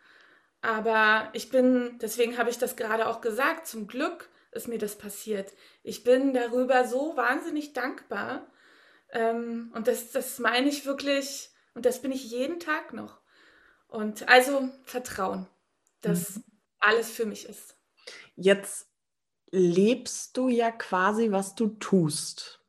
Aber 0.62 1.28
ich 1.34 1.50
bin, 1.50 1.98
deswegen 2.00 2.38
habe 2.38 2.48
ich 2.48 2.56
das 2.56 2.74
gerade 2.74 3.06
auch 3.06 3.20
gesagt, 3.20 3.66
zum 3.66 3.86
Glück 3.86 4.30
ist 4.50 4.66
mir 4.66 4.78
das 4.78 4.96
passiert. 4.96 5.52
Ich 5.82 6.04
bin 6.04 6.32
darüber 6.32 6.88
so 6.88 7.18
wahnsinnig 7.18 7.74
dankbar. 7.74 8.50
Ähm, 9.10 9.70
und 9.74 9.86
das, 9.86 10.10
das 10.10 10.38
meine 10.38 10.70
ich 10.70 10.86
wirklich, 10.86 11.50
und 11.74 11.84
das 11.84 12.00
bin 12.00 12.12
ich 12.12 12.30
jeden 12.30 12.60
Tag 12.60 12.94
noch. 12.94 13.20
Und 13.88 14.26
also 14.26 14.70
Vertrauen, 14.84 15.46
dass 16.00 16.36
mhm. 16.36 16.44
alles 16.78 17.10
für 17.10 17.26
mich 17.26 17.46
ist. 17.46 17.76
Jetzt 18.36 18.88
lebst 19.50 20.36
du 20.36 20.48
ja 20.48 20.70
quasi, 20.70 21.30
was 21.30 21.54
du 21.54 21.68
tust. 21.68 22.60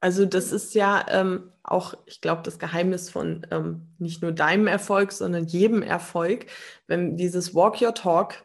Also 0.00 0.26
das 0.26 0.52
ist 0.52 0.74
ja 0.74 1.06
ähm, 1.08 1.50
auch, 1.62 1.94
ich 2.04 2.20
glaube, 2.20 2.42
das 2.42 2.58
Geheimnis 2.58 3.08
von 3.08 3.46
ähm, 3.50 3.88
nicht 3.98 4.20
nur 4.20 4.32
deinem 4.32 4.66
Erfolg, 4.66 5.12
sondern 5.12 5.46
jedem 5.46 5.82
Erfolg, 5.82 6.46
wenn 6.86 7.16
dieses 7.16 7.54
Walk 7.54 7.80
Your 7.80 7.94
Talk. 7.94 8.44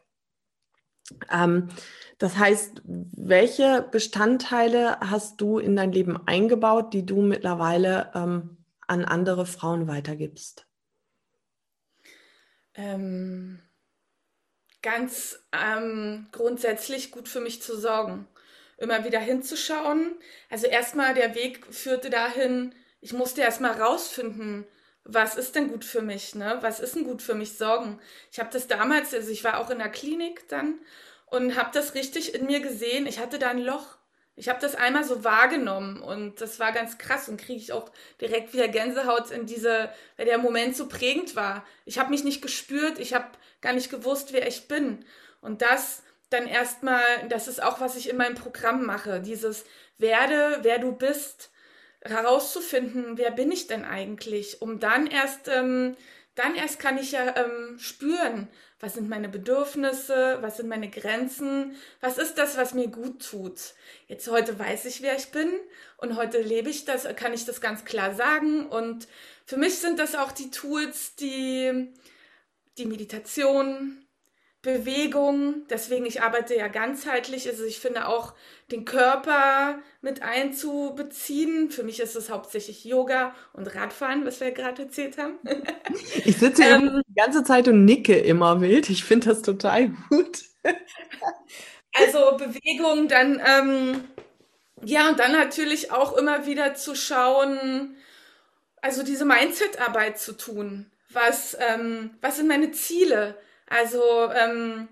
Ähm, 1.29 1.67
das 2.17 2.37
heißt, 2.37 2.81
welche 2.85 3.85
Bestandteile 3.91 4.99
hast 5.01 5.41
du 5.41 5.59
in 5.59 5.75
dein 5.75 5.91
Leben 5.91 6.17
eingebaut, 6.27 6.93
die 6.93 7.05
du 7.05 7.21
mittlerweile 7.21 8.11
ähm, 8.15 8.57
an 8.87 9.03
andere 9.03 9.45
Frauen 9.45 9.87
weitergibst? 9.87 10.65
Ähm, 12.73 13.59
ganz 14.81 15.39
ähm, 15.51 16.27
grundsätzlich 16.31 17.11
gut 17.11 17.27
für 17.27 17.39
mich 17.39 17.61
zu 17.61 17.77
sorgen. 17.77 18.27
Immer 18.77 19.03
wieder 19.03 19.19
hinzuschauen. 19.19 20.15
Also 20.49 20.67
erstmal 20.67 21.13
der 21.13 21.35
Weg 21.35 21.65
führte 21.73 22.09
dahin, 22.09 22.73
ich 23.01 23.13
musste 23.13 23.41
erstmal 23.41 23.81
rausfinden, 23.81 24.65
was 25.03 25.35
ist 25.35 25.55
denn 25.55 25.69
gut 25.69 25.85
für 25.85 26.01
mich, 26.01 26.35
ne? 26.35 26.57
Was 26.61 26.79
ist 26.79 26.95
denn 26.95 27.03
gut 27.03 27.21
für 27.21 27.33
mich 27.33 27.57
sorgen? 27.57 27.99
Ich 28.31 28.39
habe 28.39 28.49
das 28.51 28.67
damals, 28.67 29.13
also 29.13 29.31
ich 29.31 29.43
war 29.43 29.59
auch 29.59 29.69
in 29.69 29.79
der 29.79 29.89
Klinik 29.89 30.47
dann 30.49 30.79
und 31.25 31.55
habe 31.55 31.71
das 31.73 31.95
richtig 31.95 32.35
in 32.35 32.45
mir 32.45 32.59
gesehen. 32.59 33.07
Ich 33.07 33.19
hatte 33.19 33.39
da 33.39 33.49
ein 33.49 33.59
Loch 33.59 33.98
ich 34.39 34.47
habe 34.47 34.61
das 34.61 34.73
einmal 34.73 35.03
so 35.03 35.25
wahrgenommen 35.25 36.01
und 36.01 36.39
das 36.39 36.59
war 36.59 36.71
ganz 36.71 36.97
krass 36.97 37.27
und 37.27 37.41
kriege 37.41 37.59
ich 37.59 37.73
auch 37.73 37.91
direkt 38.21 38.53
wieder 38.53 38.69
Gänsehaut 38.69 39.31
in 39.31 39.45
diese, 39.45 39.89
weil 40.15 40.25
der 40.25 40.37
Moment 40.37 40.77
so 40.77 40.87
prägend 40.87 41.35
war. 41.35 41.65
Ich 41.83 41.99
habe 41.99 42.09
mich 42.09 42.23
nicht 42.23 42.41
gespürt, 42.41 42.99
ich 42.99 43.13
habe 43.13 43.27
gar 43.59 43.73
nicht 43.73 43.91
gewusst, 43.91 44.31
wer 44.31 44.47
ich 44.47 44.69
bin. 44.69 45.03
Und 45.41 45.61
das 45.61 46.03
dann 46.29 46.47
erstmal, 46.47 47.03
das 47.27 47.49
ist 47.49 47.61
auch, 47.61 47.81
was 47.81 47.97
ich 47.97 48.09
in 48.09 48.15
meinem 48.15 48.35
Programm 48.35 48.85
mache, 48.85 49.19
dieses 49.19 49.65
werde, 49.97 50.59
wer 50.61 50.79
du 50.79 50.93
bist, 50.93 51.51
herauszufinden, 52.01 53.17
wer 53.17 53.31
bin 53.31 53.51
ich 53.51 53.67
denn 53.67 53.83
eigentlich, 53.83 54.61
um 54.61 54.79
dann 54.79 55.07
erst, 55.07 55.49
ähm, 55.49 55.97
dann 56.35 56.55
erst 56.55 56.79
kann 56.79 56.97
ich 56.97 57.11
ja 57.11 57.35
ähm, 57.35 57.77
spüren, 57.77 58.47
was 58.79 58.93
sind 58.93 59.09
meine 59.09 59.29
Bedürfnisse, 59.29 60.37
was 60.41 60.57
sind 60.57 60.69
meine 60.69 60.89
Grenzen, 60.89 61.75
was 62.01 62.17
ist 62.17 62.37
das, 62.37 62.57
was 62.57 62.73
mir 62.73 62.87
gut 62.87 63.27
tut. 63.29 63.73
Jetzt 64.07 64.29
heute 64.29 64.57
weiß 64.57 64.85
ich, 64.85 65.01
wer 65.01 65.15
ich 65.17 65.31
bin 65.31 65.51
und 65.97 66.15
heute 66.15 66.41
lebe 66.41 66.69
ich 66.69 66.85
das, 66.85 67.07
kann 67.15 67.33
ich 67.33 67.45
das 67.45 67.61
ganz 67.61 67.83
klar 67.83 68.15
sagen. 68.15 68.65
Und 68.67 69.07
für 69.45 69.57
mich 69.57 69.79
sind 69.79 69.99
das 69.99 70.15
auch 70.15 70.31
die 70.31 70.49
Tools, 70.51 71.15
die 71.15 71.89
die 72.77 72.85
Meditation, 72.85 74.05
Bewegung, 74.61 75.65
deswegen 75.69 76.05
ich 76.05 76.21
arbeite 76.21 76.53
ja 76.53 76.67
ganzheitlich, 76.67 77.47
also 77.47 77.63
ich 77.63 77.79
finde 77.79 78.07
auch 78.07 78.33
den 78.71 78.83
Körper 78.83 79.79
mit 80.01 80.21
einzubeziehen. 80.21 81.71
Für 81.71 81.83
mich 81.83 82.01
ist 82.01 82.17
es 82.17 82.29
hauptsächlich 82.29 82.83
Yoga 82.83 83.33
und 83.53 83.73
Radfahren, 83.73 84.25
was 84.25 84.41
wir 84.41 84.51
gerade 84.51 84.83
erzählt 84.83 85.17
haben. 85.17 85.39
Ich 86.25 86.37
sitze 86.37 86.63
ähm, 86.63 87.01
die 87.07 87.15
ganze 87.15 87.43
Zeit 87.43 87.67
und 87.67 87.85
nicke 87.85 88.17
immer 88.19 88.61
wild. 88.61 88.89
Ich 88.89 89.03
finde 89.03 89.29
das 89.29 89.41
total 89.41 89.89
gut. 90.09 90.43
Also 91.91 92.37
Bewegung, 92.37 93.07
dann 93.07 93.41
ähm, 93.43 94.03
ja 94.83 95.09
und 95.09 95.19
dann 95.19 95.31
natürlich 95.31 95.91
auch 95.91 96.15
immer 96.15 96.45
wieder 96.45 96.75
zu 96.75 96.93
schauen, 96.93 97.97
also 98.79 99.01
diese 99.01 99.25
Mindset-Arbeit 99.25 100.19
zu 100.19 100.37
tun. 100.37 100.91
Was 101.11 101.57
ähm, 101.59 102.11
was 102.21 102.37
sind 102.37 102.47
meine 102.47 102.71
Ziele? 102.71 103.35
Also 103.69 104.31
ähm, 104.33 104.87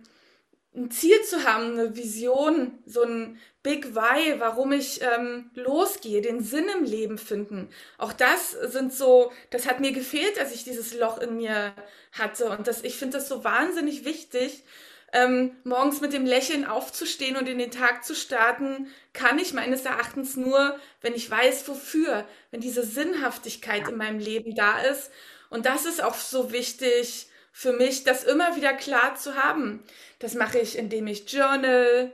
ein 0.76 0.92
Ziel 0.92 1.22
zu 1.24 1.44
haben, 1.44 1.74
eine 1.74 1.96
Vision, 1.96 2.78
so 2.86 3.04
ein 3.04 3.40
Big 3.64 3.96
Why, 3.96 4.40
warum 4.40 4.72
ich 4.72 5.02
ähm, 5.02 5.50
losgehe, 5.56 6.22
den 6.22 6.42
Sinn 6.42 6.68
im 6.78 6.86
Leben 6.86 7.18
finden. 7.18 7.70
Auch 7.98 8.14
das 8.14 8.52
sind 8.52 8.94
so, 8.94 9.32
das 9.50 9.68
hat 9.68 9.80
mir 9.80 9.92
gefehlt, 9.92 10.40
als 10.40 10.54
ich 10.54 10.64
dieses 10.64 10.94
Loch 10.94 11.18
in 11.18 11.38
mir 11.38 11.74
hatte. 12.14 12.50
Und 12.52 12.68
das, 12.68 12.84
ich 12.84 12.96
finde 12.96 13.18
das 13.18 13.28
so 13.28 13.44
wahnsinnig 13.44 14.06
wichtig, 14.06 14.64
ähm, 15.14 15.56
morgens 15.64 16.02
mit 16.02 16.14
dem 16.14 16.26
Lächeln 16.26 16.66
aufzustehen 16.66 17.38
und 17.38 17.48
in 17.48 17.58
den 17.58 17.72
Tag 17.72 18.06
zu 18.06 18.14
starten, 18.14 18.88
kann 19.14 19.40
ich 19.40 19.54
meines 19.54 19.86
Erachtens 19.86 20.36
nur, 20.36 20.80
wenn 21.02 21.16
ich 21.16 21.30
weiß, 21.30 21.68
wofür, 21.68 22.28
wenn 22.52 22.62
diese 22.62 22.84
Sinnhaftigkeit 22.84 23.88
in 23.88 23.98
meinem 23.98 24.20
Leben 24.20 24.54
da 24.54 24.80
ist. 24.82 25.10
Und 25.50 25.66
das 25.66 25.86
ist 25.86 26.04
auch 26.04 26.16
so 26.16 26.52
wichtig, 26.52 27.27
für 27.58 27.74
mich, 27.74 28.04
das 28.04 28.24
immer 28.24 28.56
wieder 28.56 28.72
klar 28.72 29.16
zu 29.16 29.34
haben. 29.34 29.84
Das 30.20 30.36
mache 30.36 30.60
ich, 30.60 30.78
indem 30.78 31.08
ich 31.08 31.28
journal, 31.28 32.14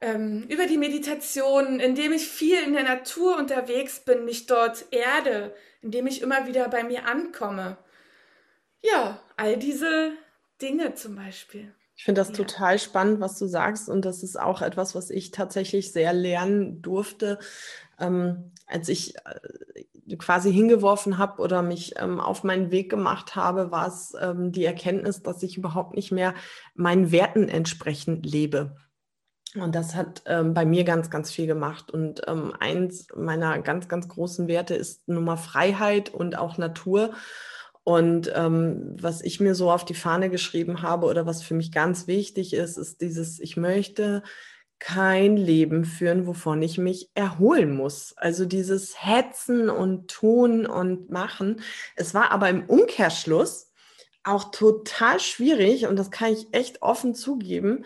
ähm, 0.00 0.46
über 0.48 0.66
die 0.66 0.78
Meditation, 0.78 1.78
indem 1.78 2.12
ich 2.12 2.26
viel 2.26 2.60
in 2.64 2.72
der 2.72 2.82
Natur 2.82 3.36
unterwegs 3.36 4.00
bin, 4.00 4.24
mich 4.24 4.46
dort 4.46 4.86
erde, 4.90 5.54
indem 5.80 6.08
ich 6.08 6.22
immer 6.22 6.48
wieder 6.48 6.68
bei 6.70 6.82
mir 6.82 7.06
ankomme. 7.06 7.78
Ja, 8.82 9.22
all 9.36 9.58
diese 9.58 10.10
Dinge 10.60 10.92
zum 10.94 11.14
Beispiel. 11.14 11.72
Ich 11.94 12.02
finde 12.02 12.20
das 12.20 12.30
ja. 12.30 12.34
total 12.34 12.80
spannend, 12.80 13.20
was 13.20 13.38
du 13.38 13.46
sagst. 13.46 13.88
Und 13.88 14.04
das 14.04 14.24
ist 14.24 14.40
auch 14.40 14.60
etwas, 14.60 14.96
was 14.96 15.10
ich 15.10 15.30
tatsächlich 15.30 15.92
sehr 15.92 16.12
lernen 16.12 16.82
durfte, 16.82 17.38
ähm, 18.00 18.50
als 18.66 18.88
ich 18.88 19.14
äh, 19.18 19.84
quasi 20.16 20.52
hingeworfen 20.52 21.18
habe 21.18 21.42
oder 21.42 21.62
mich 21.62 21.94
ähm, 21.98 22.20
auf 22.20 22.44
meinen 22.44 22.70
Weg 22.70 22.90
gemacht 22.90 23.36
habe, 23.36 23.70
war 23.70 23.86
es 23.86 24.14
ähm, 24.20 24.52
die 24.52 24.64
Erkenntnis, 24.64 25.22
dass 25.22 25.42
ich 25.42 25.56
überhaupt 25.58 25.94
nicht 25.94 26.12
mehr 26.12 26.34
meinen 26.74 27.12
Werten 27.12 27.48
entsprechend 27.48 28.24
lebe. 28.24 28.76
Und 29.54 29.74
das 29.74 29.94
hat 29.94 30.22
ähm, 30.26 30.54
bei 30.54 30.64
mir 30.64 30.84
ganz, 30.84 31.10
ganz 31.10 31.30
viel 31.30 31.46
gemacht. 31.46 31.90
Und 31.90 32.22
ähm, 32.26 32.52
eins 32.58 33.08
meiner 33.16 33.58
ganz, 33.60 33.88
ganz 33.88 34.08
großen 34.08 34.46
Werte 34.46 34.74
ist 34.74 35.08
Nummer 35.08 35.36
Freiheit 35.36 36.12
und 36.12 36.36
auch 36.36 36.58
Natur. 36.58 37.14
Und 37.82 38.30
ähm, 38.34 38.94
was 39.00 39.22
ich 39.22 39.40
mir 39.40 39.54
so 39.54 39.70
auf 39.70 39.86
die 39.86 39.94
Fahne 39.94 40.28
geschrieben 40.28 40.82
habe 40.82 41.06
oder 41.06 41.24
was 41.24 41.42
für 41.42 41.54
mich 41.54 41.72
ganz 41.72 42.06
wichtig 42.06 42.52
ist, 42.52 42.76
ist 42.76 43.00
dieses, 43.00 43.40
ich 43.40 43.56
möchte 43.56 44.22
kein 44.78 45.36
Leben 45.36 45.84
führen, 45.84 46.26
wovon 46.26 46.62
ich 46.62 46.78
mich 46.78 47.10
erholen 47.14 47.74
muss. 47.74 48.16
Also 48.16 48.44
dieses 48.44 49.04
Hetzen 49.04 49.70
und 49.70 50.08
Tun 50.08 50.66
und 50.66 51.10
Machen. 51.10 51.60
Es 51.96 52.14
war 52.14 52.30
aber 52.30 52.48
im 52.48 52.64
Umkehrschluss 52.66 53.72
auch 54.24 54.50
total 54.50 55.20
schwierig 55.20 55.86
und 55.86 55.96
das 55.96 56.10
kann 56.10 56.32
ich 56.32 56.48
echt 56.52 56.82
offen 56.82 57.14
zugeben, 57.14 57.84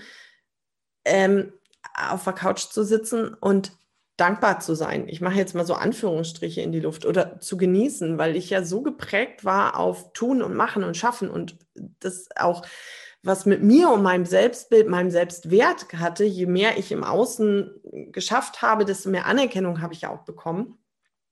ähm, 1.04 1.52
auf 1.94 2.24
der 2.24 2.32
Couch 2.32 2.60
zu 2.60 2.84
sitzen 2.84 3.34
und 3.34 3.72
dankbar 4.16 4.60
zu 4.60 4.74
sein. 4.74 5.08
Ich 5.08 5.20
mache 5.20 5.36
jetzt 5.36 5.54
mal 5.54 5.66
so 5.66 5.74
Anführungsstriche 5.74 6.60
in 6.60 6.72
die 6.72 6.80
Luft 6.80 7.06
oder 7.06 7.40
zu 7.40 7.56
genießen, 7.56 8.18
weil 8.18 8.36
ich 8.36 8.50
ja 8.50 8.64
so 8.64 8.82
geprägt 8.82 9.44
war 9.44 9.78
auf 9.78 10.12
Tun 10.12 10.42
und 10.42 10.54
Machen 10.54 10.84
und 10.84 10.96
Schaffen 10.96 11.30
und 11.30 11.58
das 11.74 12.28
auch 12.36 12.64
was 13.22 13.46
mit 13.46 13.62
mir 13.62 13.90
und 13.90 14.02
meinem 14.02 14.26
Selbstbild, 14.26 14.88
meinem 14.88 15.10
Selbstwert 15.10 15.92
hatte, 15.94 16.24
je 16.24 16.46
mehr 16.46 16.78
ich 16.78 16.90
im 16.90 17.04
Außen 17.04 17.70
geschafft 18.10 18.62
habe, 18.62 18.84
desto 18.84 19.10
mehr 19.10 19.26
Anerkennung 19.26 19.80
habe 19.80 19.94
ich 19.94 20.06
auch 20.06 20.24
bekommen. 20.24 20.78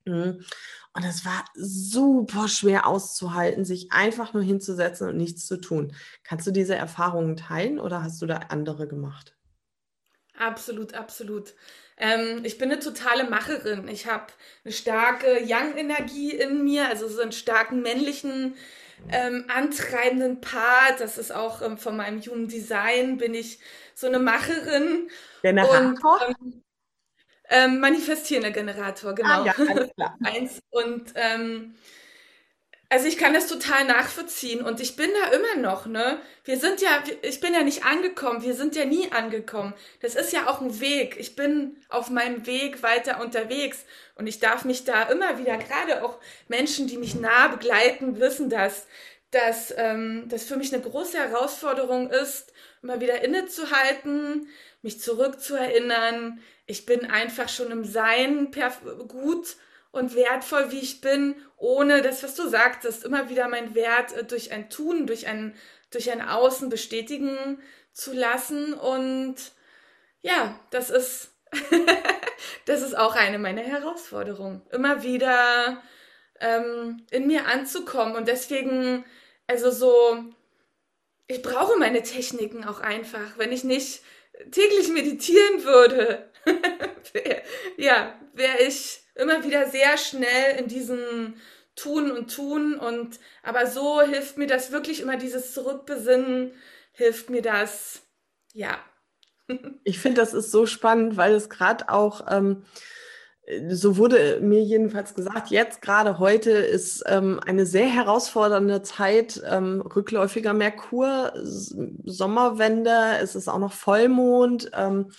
Mhm. 0.05 0.45
Und 0.93 1.05
es 1.05 1.25
war 1.25 1.45
super 1.55 2.49
schwer 2.49 2.87
auszuhalten, 2.87 3.65
sich 3.65 3.93
einfach 3.93 4.33
nur 4.33 4.43
hinzusetzen 4.43 5.09
und 5.09 5.17
nichts 5.17 5.47
zu 5.47 5.61
tun. 5.61 5.95
Kannst 6.25 6.47
du 6.47 6.51
diese 6.51 6.75
Erfahrungen 6.75 7.37
teilen 7.37 7.79
oder 7.79 8.03
hast 8.03 8.21
du 8.23 8.27
da 8.27 8.37
andere 8.49 8.89
gemacht? 8.89 9.37
Absolut, 10.37 10.95
absolut. 10.95 11.55
Ähm, 11.97 12.41
ich 12.45 12.59
bin 12.59 12.73
eine 12.73 12.81
totale 12.81 13.29
Macherin. 13.29 13.87
Ich 13.89 14.07
habe 14.07 14.27
eine 14.65 14.73
starke 14.73 15.45
Yang-Energie 15.45 16.33
in 16.33 16.65
mir, 16.65 16.89
also 16.89 17.07
so 17.09 17.21
einen 17.21 17.33
starken 17.33 17.83
männlichen 17.83 18.55
ähm, 19.11 19.45
antreibenden 19.49 20.41
Part. 20.41 21.01
Das 21.01 21.19
ist 21.19 21.33
auch 21.33 21.63
ähm, 21.63 21.79
von 21.79 21.97
meinem 21.97 22.21
Human 22.21 22.49
Design, 22.49 23.17
bin 23.17 23.35
ich 23.35 23.59
so 23.95 24.07
eine 24.07 24.19
Macherin. 24.19 25.09
Generator? 25.43 26.21
Und, 26.29 26.37
ähm, 26.41 26.63
ähm, 27.49 27.81
manifestierender 27.81 28.51
Generator, 28.53 29.15
genau. 29.15 29.43
Ah, 29.43 29.47
ja, 29.47 29.55
alles 29.57 29.91
klar. 29.95 30.17
Eins. 30.25 30.61
Und 30.71 31.13
ähm, 31.17 31.75
also 32.93 33.07
ich 33.07 33.17
kann 33.17 33.33
das 33.33 33.47
total 33.47 33.85
nachvollziehen 33.85 34.63
und 34.63 34.81
ich 34.81 34.97
bin 34.97 35.11
da 35.23 35.31
immer 35.31 35.63
noch, 35.63 35.87
ne? 35.87 36.21
Wir 36.45 36.59
sind 36.59 36.81
ja, 36.83 37.03
ich 37.23 37.41
bin 37.41 37.55
ja 37.55 37.63
nicht 37.63 37.85
angekommen, 37.85 38.43
wir 38.43 38.55
sind 38.55 38.75
ja 38.75 38.85
nie 38.85 39.13
angekommen. 39.13 39.75
Das 40.03 40.17
ist 40.17 40.33
ja 40.33 40.49
auch 40.49 40.61
ein 40.61 40.81
Weg. 40.81 41.17
Ich 41.17 41.37
bin 41.37 41.77
auf 41.89 42.11
meinem 42.11 42.47
Weg 42.47 42.83
weiter 42.83 43.23
unterwegs 43.23 43.85
und 44.17 44.27
ich 44.27 44.41
darf 44.41 44.65
mich 44.65 44.85
da 44.85 45.05
immer 45.05 45.39
wieder, 45.39 45.57
gerade 45.57 46.05
auch 46.05 46.19
Menschen, 46.49 46.89
die 46.89 46.99
mich 46.99 47.15
nah 47.15 47.47
begleiten, 47.47 48.19
wissen 48.19 48.51
das, 48.51 48.89
dass 49.31 49.73
ähm, 49.77 50.25
das 50.27 50.43
für 50.43 50.57
mich 50.57 50.75
eine 50.75 50.83
große 50.83 51.17
Herausforderung 51.17 52.11
ist, 52.11 52.53
immer 52.83 53.01
wieder 53.01 53.23
innezuhalten, 53.23 54.49
mich 54.83 55.01
zurückzuerinnern. 55.01 56.41
Ich 56.67 56.87
bin 56.87 57.07
einfach 57.07 57.49
schon 57.49 57.71
im 57.71 57.85
Sein 57.85 58.51
gut 59.07 59.57
und 59.93 60.15
wertvoll, 60.15 60.71
wie 60.71 60.79
ich 60.79 61.01
bin, 61.01 61.35
ohne 61.57 62.03
das, 62.03 62.23
was 62.23 62.35
du 62.35 62.49
sagtest, 62.49 63.05
immer 63.05 63.29
wieder 63.29 63.49
mein 63.49 63.75
Wert 63.75 64.13
äh, 64.13 64.25
durch 64.25 64.53
ein 64.53 64.71
Tun, 64.71 65.07
durch 65.07 65.27
ein, 65.27 65.55
durch 65.91 66.11
ein 66.11 66.23
Außen 66.23 66.69
bestätigen 66.69 67.61
zu 67.93 68.13
lassen. 68.13 68.75
Und 68.75 69.37
ja, 70.23 70.59
das 70.71 70.91
ist, 70.91 71.33
das 72.67 72.83
ist 72.83 72.97
auch 72.97 73.17
eine 73.17 73.39
meiner 73.39 73.63
Herausforderungen. 73.63 74.63
Immer 74.71 75.03
wieder 75.03 75.83
ähm, 76.41 77.05
in 77.11 77.27
mir 77.27 77.47
anzukommen. 77.47 78.15
Und 78.15 78.29
deswegen, 78.29 79.05
also 79.47 79.71
so, 79.71 80.25
ich 81.27 81.43
brauche 81.43 81.79
meine 81.79 82.03
Techniken 82.03 82.65
auch 82.65 82.81
einfach. 82.81 83.39
Wenn 83.39 83.53
ich 83.53 83.65
nicht 83.65 84.03
täglich 84.51 84.89
meditieren 84.89 85.65
würde, 85.65 86.31
ja, 87.77 88.15
wäre 88.35 88.63
ich 88.67 89.01
immer 89.15 89.45
wieder 89.45 89.69
sehr 89.69 89.99
schnell 89.99 90.59
in 90.59 90.69
diesem 90.69 91.35
Tun 91.77 92.11
und 92.11 92.35
Tun 92.35 92.75
und 92.75 93.19
aber 93.43 93.67
so 93.67 94.03
hilft 94.03 94.37
mir 94.37 94.47
das 94.47 94.73
wirklich 94.73 95.01
immer 95.01 95.17
dieses 95.17 95.55
Zurückbesinnen, 95.55 96.53
hilft 96.93 97.31
mir 97.31 97.43
das, 97.43 98.03
ja. 98.53 98.79
Ich 99.85 99.99
finde, 99.99 100.21
das 100.21 100.35
ist 100.35 100.53
so 100.53 100.67
spannend, 100.67 101.17
weil 101.17 101.35
es 101.35 101.49
gerade 101.49 101.89
auch, 101.89 102.27
ähm, 102.31 102.65
so 103.69 103.97
wurde 103.97 104.39
mir 104.41 104.63
jedenfalls 104.63 105.15
gesagt, 105.15 105.49
jetzt 105.51 105.83
gerade 105.83 106.19
heute 106.19 106.51
ist 106.51 107.03
ähm, 107.07 107.41
eine 107.45 107.67
sehr 107.67 107.89
herausfordernde 107.89 108.83
Zeit, 108.83 109.43
ähm, 109.45 109.81
rückläufiger 109.81 110.53
Merkur, 110.53 111.33
Sommerwende, 111.35 113.19
es 113.21 113.35
ist 113.35 113.49
auch 113.49 113.59
noch 113.59 113.73
Vollmond 113.73 114.71
ähm, 114.75 115.11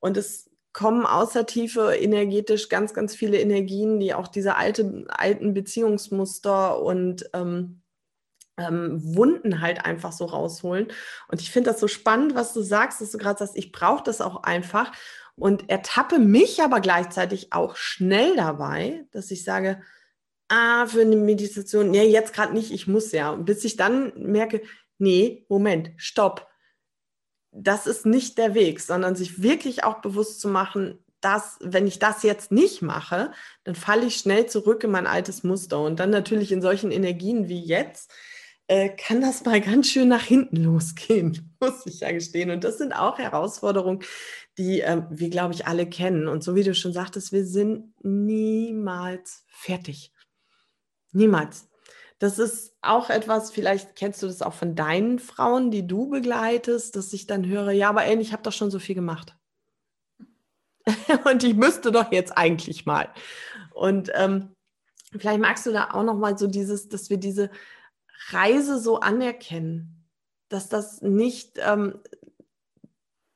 und 0.00 0.16
es 0.16 0.45
kommen 0.76 1.06
aus 1.06 1.32
der 1.32 1.46
Tiefe 1.46 1.94
energetisch 1.94 2.68
ganz, 2.68 2.92
ganz 2.92 3.14
viele 3.14 3.40
Energien, 3.40 3.98
die 3.98 4.12
auch 4.12 4.28
diese 4.28 4.56
alte, 4.56 5.06
alten 5.08 5.54
Beziehungsmuster 5.54 6.82
und 6.82 7.30
ähm, 7.32 7.80
ähm, 8.58 9.00
Wunden 9.16 9.62
halt 9.62 9.86
einfach 9.86 10.12
so 10.12 10.26
rausholen. 10.26 10.88
Und 11.28 11.40
ich 11.40 11.50
finde 11.50 11.70
das 11.70 11.80
so 11.80 11.88
spannend, 11.88 12.34
was 12.34 12.52
du 12.52 12.60
sagst, 12.60 13.00
dass 13.00 13.10
du 13.10 13.16
gerade 13.16 13.38
sagst, 13.38 13.56
ich 13.56 13.72
brauche 13.72 14.04
das 14.04 14.20
auch 14.20 14.42
einfach 14.42 14.92
und 15.34 15.70
ertappe 15.70 16.18
mich 16.18 16.62
aber 16.62 16.80
gleichzeitig 16.80 17.54
auch 17.54 17.76
schnell 17.76 18.36
dabei, 18.36 19.06
dass 19.12 19.30
ich 19.30 19.44
sage, 19.44 19.80
ah, 20.48 20.84
für 20.84 21.00
eine 21.00 21.16
Meditation, 21.16 21.90
nee, 21.90 22.04
jetzt 22.04 22.34
gerade 22.34 22.52
nicht, 22.52 22.70
ich 22.70 22.86
muss 22.86 23.12
ja. 23.12 23.34
Bis 23.34 23.64
ich 23.64 23.78
dann 23.78 24.12
merke, 24.14 24.60
nee, 24.98 25.46
Moment, 25.48 25.92
stopp 25.96 26.46
das 27.56 27.86
ist 27.86 28.06
nicht 28.06 28.38
der 28.38 28.54
Weg, 28.54 28.80
sondern 28.80 29.16
sich 29.16 29.42
wirklich 29.42 29.84
auch 29.84 30.00
bewusst 30.00 30.40
zu 30.40 30.48
machen, 30.48 30.98
dass, 31.20 31.58
wenn 31.60 31.86
ich 31.86 31.98
das 31.98 32.22
jetzt 32.22 32.52
nicht 32.52 32.82
mache, 32.82 33.32
dann 33.64 33.74
falle 33.74 34.06
ich 34.06 34.16
schnell 34.16 34.46
zurück 34.46 34.84
in 34.84 34.90
mein 34.90 35.06
altes 35.06 35.42
Muster. 35.42 35.80
Und 35.80 35.98
dann 35.98 36.10
natürlich 36.10 36.52
in 36.52 36.62
solchen 36.62 36.90
Energien 36.90 37.48
wie 37.48 37.60
jetzt, 37.60 38.12
äh, 38.68 38.90
kann 38.90 39.20
das 39.20 39.44
mal 39.44 39.60
ganz 39.60 39.88
schön 39.88 40.08
nach 40.08 40.24
hinten 40.24 40.56
losgehen, 40.64 41.54
muss 41.60 41.86
ich 41.86 42.00
ja 42.00 42.12
gestehen. 42.12 42.50
Und 42.50 42.64
das 42.64 42.78
sind 42.78 42.92
auch 42.92 43.18
Herausforderungen, 43.18 44.00
die 44.58 44.82
äh, 44.82 45.02
wir, 45.10 45.30
glaube 45.30 45.54
ich, 45.54 45.66
alle 45.66 45.88
kennen. 45.88 46.28
Und 46.28 46.44
so 46.44 46.54
wie 46.54 46.64
du 46.64 46.74
schon 46.74 46.92
sagtest, 46.92 47.32
wir 47.32 47.46
sind 47.46 47.94
niemals 48.04 49.44
fertig. 49.48 50.12
Niemals. 51.12 51.68
Das 52.18 52.38
ist 52.38 52.74
auch 52.80 53.10
etwas, 53.10 53.50
vielleicht 53.50 53.94
kennst 53.94 54.22
du 54.22 54.26
das 54.26 54.40
auch 54.40 54.54
von 54.54 54.74
deinen 54.74 55.18
Frauen, 55.18 55.70
die 55.70 55.86
du 55.86 56.08
begleitest, 56.08 56.96
dass 56.96 57.12
ich 57.12 57.26
dann 57.26 57.46
höre, 57.46 57.72
ja, 57.72 57.90
aber 57.90 58.04
ey, 58.04 58.18
ich 58.18 58.32
habe 58.32 58.42
doch 58.42 58.52
schon 58.52 58.70
so 58.70 58.78
viel 58.78 58.94
gemacht. 58.94 59.36
und 61.30 61.44
ich 61.44 61.54
müsste 61.54 61.92
doch 61.92 62.12
jetzt 62.12 62.36
eigentlich 62.36 62.86
mal. 62.86 63.12
Und 63.74 64.10
ähm, 64.14 64.54
vielleicht 65.12 65.40
magst 65.40 65.66
du 65.66 65.72
da 65.72 65.90
auch 65.90 66.04
noch 66.04 66.16
mal 66.16 66.38
so 66.38 66.46
dieses, 66.46 66.88
dass 66.88 67.10
wir 67.10 67.18
diese 67.18 67.50
Reise 68.30 68.78
so 68.78 69.00
anerkennen, 69.00 70.06
dass 70.48 70.68
das 70.68 71.02
nicht 71.02 71.58
ähm, 71.58 72.00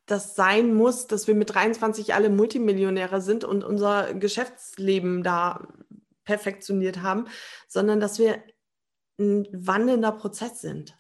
das 0.07 0.35
sein 0.35 0.75
muss, 0.75 1.07
dass 1.07 1.27
wir 1.27 1.35
mit 1.35 1.55
23 1.55 2.15
alle 2.15 2.31
Multimillionäre 2.31 3.21
sind 3.21 3.45
und 3.45 3.63
unser 3.63 4.15
Geschäftsleben 4.15 5.23
da 5.23 5.69
perfektioniert 6.25 7.03
haben, 7.03 7.27
sondern 7.69 8.01
dass 8.01 8.19
wir 8.19 8.43
ein 9.21 9.49
wandelnder 9.53 10.13
Prozess 10.13 10.61
sind. 10.61 10.97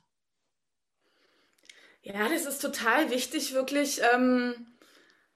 Ja, 2.02 2.28
das 2.28 2.46
ist 2.46 2.60
total 2.60 3.10
wichtig, 3.10 3.52
wirklich, 3.52 4.00
ähm, 4.14 4.54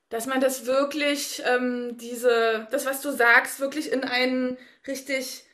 dass 0.08 0.26
man 0.26 0.40
das 0.40 0.66
wirklich, 0.66 1.42
ähm, 1.46 1.96
diese, 1.98 2.68
das, 2.70 2.86
was 2.86 3.00
du 3.00 3.10
sagst, 3.10 3.58
wirklich 3.58 3.90
in 3.90 4.04
einen 4.04 4.56
richtig 4.86 5.44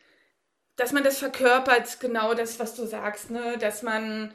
dass 0.81 0.93
man 0.93 1.05
das 1.05 1.19
verkörpert, 1.19 2.01
genau 2.01 2.33
das, 2.33 2.59
was 2.59 2.75
du 2.75 2.87
sagst, 2.87 3.31
ne? 3.31 3.59
Dass 3.59 3.83
man, 3.83 4.33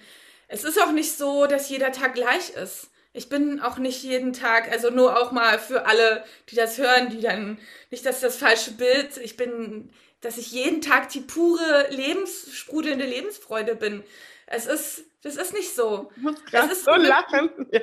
es 0.47 0.63
ist 0.63 0.79
auch 0.79 0.91
nicht 0.91 1.17
so, 1.17 1.47
dass 1.47 1.69
jeder 1.69 1.91
Tag 1.91 2.13
gleich 2.13 2.51
ist. 2.51 2.91
Ich 3.13 3.29
bin 3.29 3.59
auch 3.61 3.77
nicht 3.79 4.03
jeden 4.03 4.31
Tag, 4.31 4.71
also 4.71 4.91
nur 4.91 5.19
auch 5.19 5.31
mal 5.31 5.57
für 5.57 5.87
alle, 5.87 6.23
die 6.49 6.55
das 6.55 6.77
hören, 6.77 7.09
die 7.09 7.21
dann, 7.21 7.57
nicht, 7.89 8.05
dass 8.05 8.19
das 8.19 8.37
falsche 8.37 8.71
Bild, 8.73 9.17
ich 9.17 9.37
bin, 9.37 9.89
dass 10.25 10.37
ich 10.37 10.51
jeden 10.51 10.81
Tag 10.81 11.09
die 11.09 11.21
pure 11.21 11.87
Lebens, 11.91 12.47
sprudelnde 12.51 13.05
Lebensfreude 13.05 13.75
bin. 13.75 14.03
Es 14.47 14.65
ist, 14.65 15.03
das 15.21 15.35
ist 15.35 15.53
nicht 15.53 15.75
so. 15.75 16.11
Ich 16.15 16.23
muss 16.23 16.43
gerade 16.45 16.75
so 16.75 16.91
lachen. 16.91 17.49
Ja. 17.71 17.81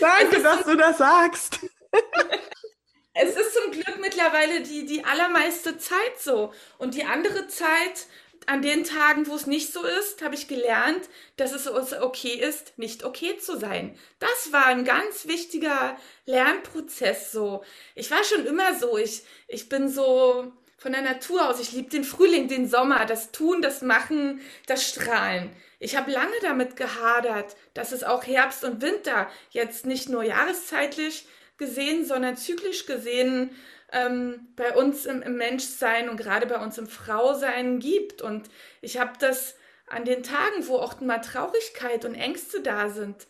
Danke, 0.00 0.42
dass 0.42 0.64
du 0.64 0.76
das 0.76 0.98
sagst. 0.98 1.60
es 3.14 3.36
ist 3.36 3.54
zum 3.54 3.72
Glück 3.72 3.98
mittlerweile 4.00 4.60
die, 4.62 4.84
die 4.86 5.04
allermeiste 5.04 5.78
Zeit 5.78 6.18
so. 6.18 6.52
Und 6.78 6.94
die 6.94 7.04
andere 7.04 7.48
Zeit, 7.48 8.06
an 8.46 8.62
den 8.62 8.84
Tagen, 8.84 9.26
wo 9.26 9.34
es 9.34 9.46
nicht 9.46 9.72
so 9.72 9.82
ist, 9.84 10.22
habe 10.22 10.34
ich 10.34 10.48
gelernt, 10.48 11.08
dass 11.36 11.52
es 11.52 11.66
okay 11.66 12.34
ist, 12.34 12.78
nicht 12.78 13.04
okay 13.04 13.36
zu 13.38 13.58
sein. 13.58 13.98
Das 14.18 14.52
war 14.52 14.66
ein 14.66 14.84
ganz 14.84 15.26
wichtiger 15.26 15.96
Lernprozess 16.26 17.32
so. 17.32 17.64
Ich 17.94 18.10
war 18.10 18.22
schon 18.24 18.46
immer 18.46 18.74
so. 18.78 18.96
Ich, 18.98 19.24
ich 19.48 19.68
bin 19.68 19.88
so 19.88 20.52
von 20.76 20.92
der 20.92 21.02
Natur 21.02 21.48
aus. 21.48 21.60
Ich 21.60 21.72
liebe 21.72 21.90
den 21.90 22.04
Frühling, 22.04 22.48
den 22.48 22.68
Sommer, 22.68 23.06
das 23.06 23.32
Tun, 23.32 23.62
das 23.62 23.82
Machen, 23.82 24.40
das 24.66 24.88
Strahlen. 24.88 25.50
Ich 25.78 25.96
habe 25.96 26.10
lange 26.10 26.36
damit 26.42 26.76
gehadert, 26.76 27.56
dass 27.74 27.92
es 27.92 28.04
auch 28.04 28.26
Herbst 28.26 28.64
und 28.64 28.82
Winter 28.82 29.28
jetzt 29.50 29.86
nicht 29.86 30.08
nur 30.08 30.22
jahreszeitlich 30.22 31.26
gesehen, 31.58 32.04
sondern 32.04 32.36
zyklisch 32.36 32.86
gesehen 32.86 33.50
ähm, 33.92 34.48
bei 34.56 34.74
uns 34.74 35.06
im, 35.06 35.22
im, 35.22 35.36
Menschsein 35.36 36.08
und 36.08 36.16
gerade 36.16 36.46
bei 36.46 36.58
uns 36.58 36.78
im 36.78 36.86
Frausein 36.86 37.78
gibt. 37.78 38.22
Und 38.22 38.48
ich 38.80 38.98
habe 38.98 39.12
das 39.18 39.56
an 39.86 40.04
den 40.04 40.22
Tagen, 40.22 40.66
wo 40.66 40.76
auch 40.76 41.00
mal 41.00 41.18
Traurigkeit 41.18 42.04
und 42.04 42.14
Ängste 42.14 42.60
da 42.60 42.88
sind, 42.88 43.26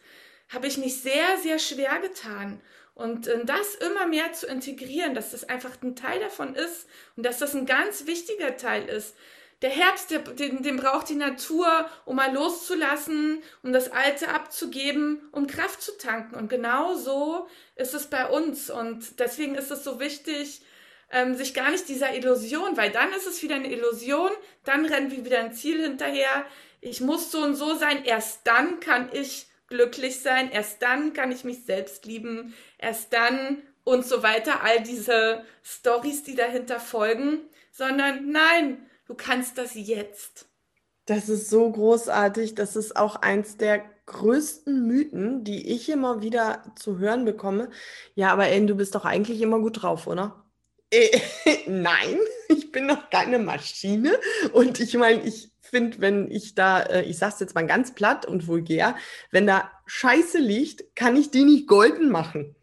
habe 0.48 0.66
ich 0.66 0.78
mich 0.78 1.00
sehr, 1.00 1.38
sehr 1.42 1.58
schwer 1.58 1.98
getan. 2.00 2.60
Und 2.96 3.28
äh, 3.28 3.44
das 3.44 3.74
immer 3.76 4.06
mehr 4.06 4.32
zu 4.32 4.46
integrieren, 4.46 5.14
dass 5.14 5.30
das 5.30 5.44
einfach 5.44 5.80
ein 5.82 5.94
Teil 5.94 6.18
davon 6.18 6.54
ist 6.54 6.88
und 7.14 7.24
dass 7.24 7.38
das 7.38 7.54
ein 7.54 7.66
ganz 7.66 8.06
wichtiger 8.06 8.56
Teil 8.56 8.88
ist, 8.88 9.14
der 9.62 9.70
Herbst, 9.70 10.10
der, 10.10 10.20
den, 10.20 10.62
den 10.62 10.76
braucht 10.76 11.08
die 11.08 11.14
Natur, 11.14 11.88
um 12.04 12.16
mal 12.16 12.32
loszulassen, 12.32 13.42
um 13.62 13.72
das 13.72 13.90
Alte 13.90 14.28
abzugeben, 14.28 15.28
um 15.32 15.46
Kraft 15.46 15.82
zu 15.82 15.96
tanken. 15.96 16.34
Und 16.34 16.48
genau 16.48 16.94
so 16.94 17.48
ist 17.74 17.94
es 17.94 18.06
bei 18.06 18.28
uns. 18.28 18.68
Und 18.70 19.18
deswegen 19.18 19.54
ist 19.54 19.70
es 19.70 19.84
so 19.84 19.98
wichtig, 20.00 20.62
ähm, 21.10 21.34
sich 21.34 21.54
gar 21.54 21.70
nicht 21.70 21.88
dieser 21.88 22.14
Illusion, 22.14 22.76
weil 22.76 22.90
dann 22.90 23.12
ist 23.12 23.26
es 23.26 23.42
wieder 23.42 23.54
eine 23.54 23.72
Illusion, 23.72 24.30
dann 24.64 24.84
rennen 24.84 25.10
wir 25.10 25.24
wieder 25.24 25.38
ein 25.38 25.54
Ziel 25.54 25.82
hinterher. 25.82 26.44
Ich 26.80 27.00
muss 27.00 27.30
so 27.30 27.42
und 27.42 27.54
so 27.54 27.74
sein, 27.74 28.04
erst 28.04 28.46
dann 28.46 28.80
kann 28.80 29.08
ich 29.12 29.46
glücklich 29.68 30.20
sein, 30.20 30.50
erst 30.50 30.82
dann 30.82 31.12
kann 31.12 31.32
ich 31.32 31.44
mich 31.44 31.64
selbst 31.64 32.06
lieben, 32.06 32.54
erst 32.78 33.12
dann 33.12 33.62
und 33.84 34.04
so 34.04 34.22
weiter, 34.22 34.62
all 34.62 34.82
diese 34.82 35.44
Stories, 35.62 36.24
die 36.24 36.34
dahinter 36.34 36.80
folgen, 36.80 37.40
sondern 37.72 38.30
nein, 38.30 38.86
Du 39.06 39.14
kannst 39.14 39.56
das 39.56 39.74
jetzt. 39.74 40.46
Das 41.06 41.28
ist 41.28 41.48
so 41.48 41.70
großartig. 41.70 42.56
Das 42.56 42.74
ist 42.74 42.96
auch 42.96 43.16
eins 43.16 43.56
der 43.56 43.84
größten 44.06 44.86
Mythen, 44.86 45.44
die 45.44 45.72
ich 45.72 45.88
immer 45.88 46.22
wieder 46.22 46.64
zu 46.76 46.98
hören 46.98 47.24
bekomme. 47.24 47.70
Ja, 48.16 48.32
aber 48.32 48.48
Ellen, 48.48 48.66
du 48.66 48.74
bist 48.74 48.96
doch 48.96 49.04
eigentlich 49.04 49.40
immer 49.40 49.60
gut 49.60 49.82
drauf, 49.82 50.08
oder? 50.08 50.44
Äh, 50.90 51.20
nein, 51.66 52.18
ich 52.48 52.72
bin 52.72 52.86
noch 52.86 53.10
keine 53.10 53.38
Maschine. 53.38 54.18
Und 54.52 54.80
ich 54.80 54.96
meine, 54.96 55.22
ich 55.22 55.52
finde, 55.66 56.00
wenn 56.00 56.30
ich 56.30 56.54
da, 56.54 56.80
äh, 56.82 57.02
ich 57.02 57.18
sag's 57.18 57.40
jetzt 57.40 57.54
mal 57.54 57.66
ganz 57.66 57.94
platt 57.94 58.26
und 58.26 58.46
vulgär, 58.46 58.96
wenn 59.30 59.46
da 59.46 59.70
Scheiße 59.86 60.38
liegt, 60.38 60.96
kann 60.96 61.16
ich 61.16 61.30
die 61.30 61.44
nicht 61.44 61.66
golden 61.66 62.10
machen. 62.10 62.54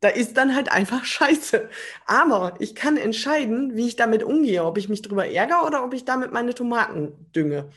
Da 0.00 0.08
ist 0.08 0.36
dann 0.36 0.54
halt 0.54 0.70
einfach 0.70 1.04
scheiße. 1.04 1.68
Aber 2.06 2.54
ich 2.58 2.74
kann 2.74 2.96
entscheiden, 2.96 3.76
wie 3.76 3.86
ich 3.86 3.96
damit 3.96 4.22
umgehe, 4.22 4.64
ob 4.64 4.78
ich 4.78 4.88
mich 4.88 5.02
drüber 5.02 5.26
ärgere 5.26 5.64
oder 5.66 5.84
ob 5.84 5.94
ich 5.94 6.04
damit 6.04 6.32
meine 6.32 6.54
Tomaten 6.54 7.12
dünge. 7.34 7.70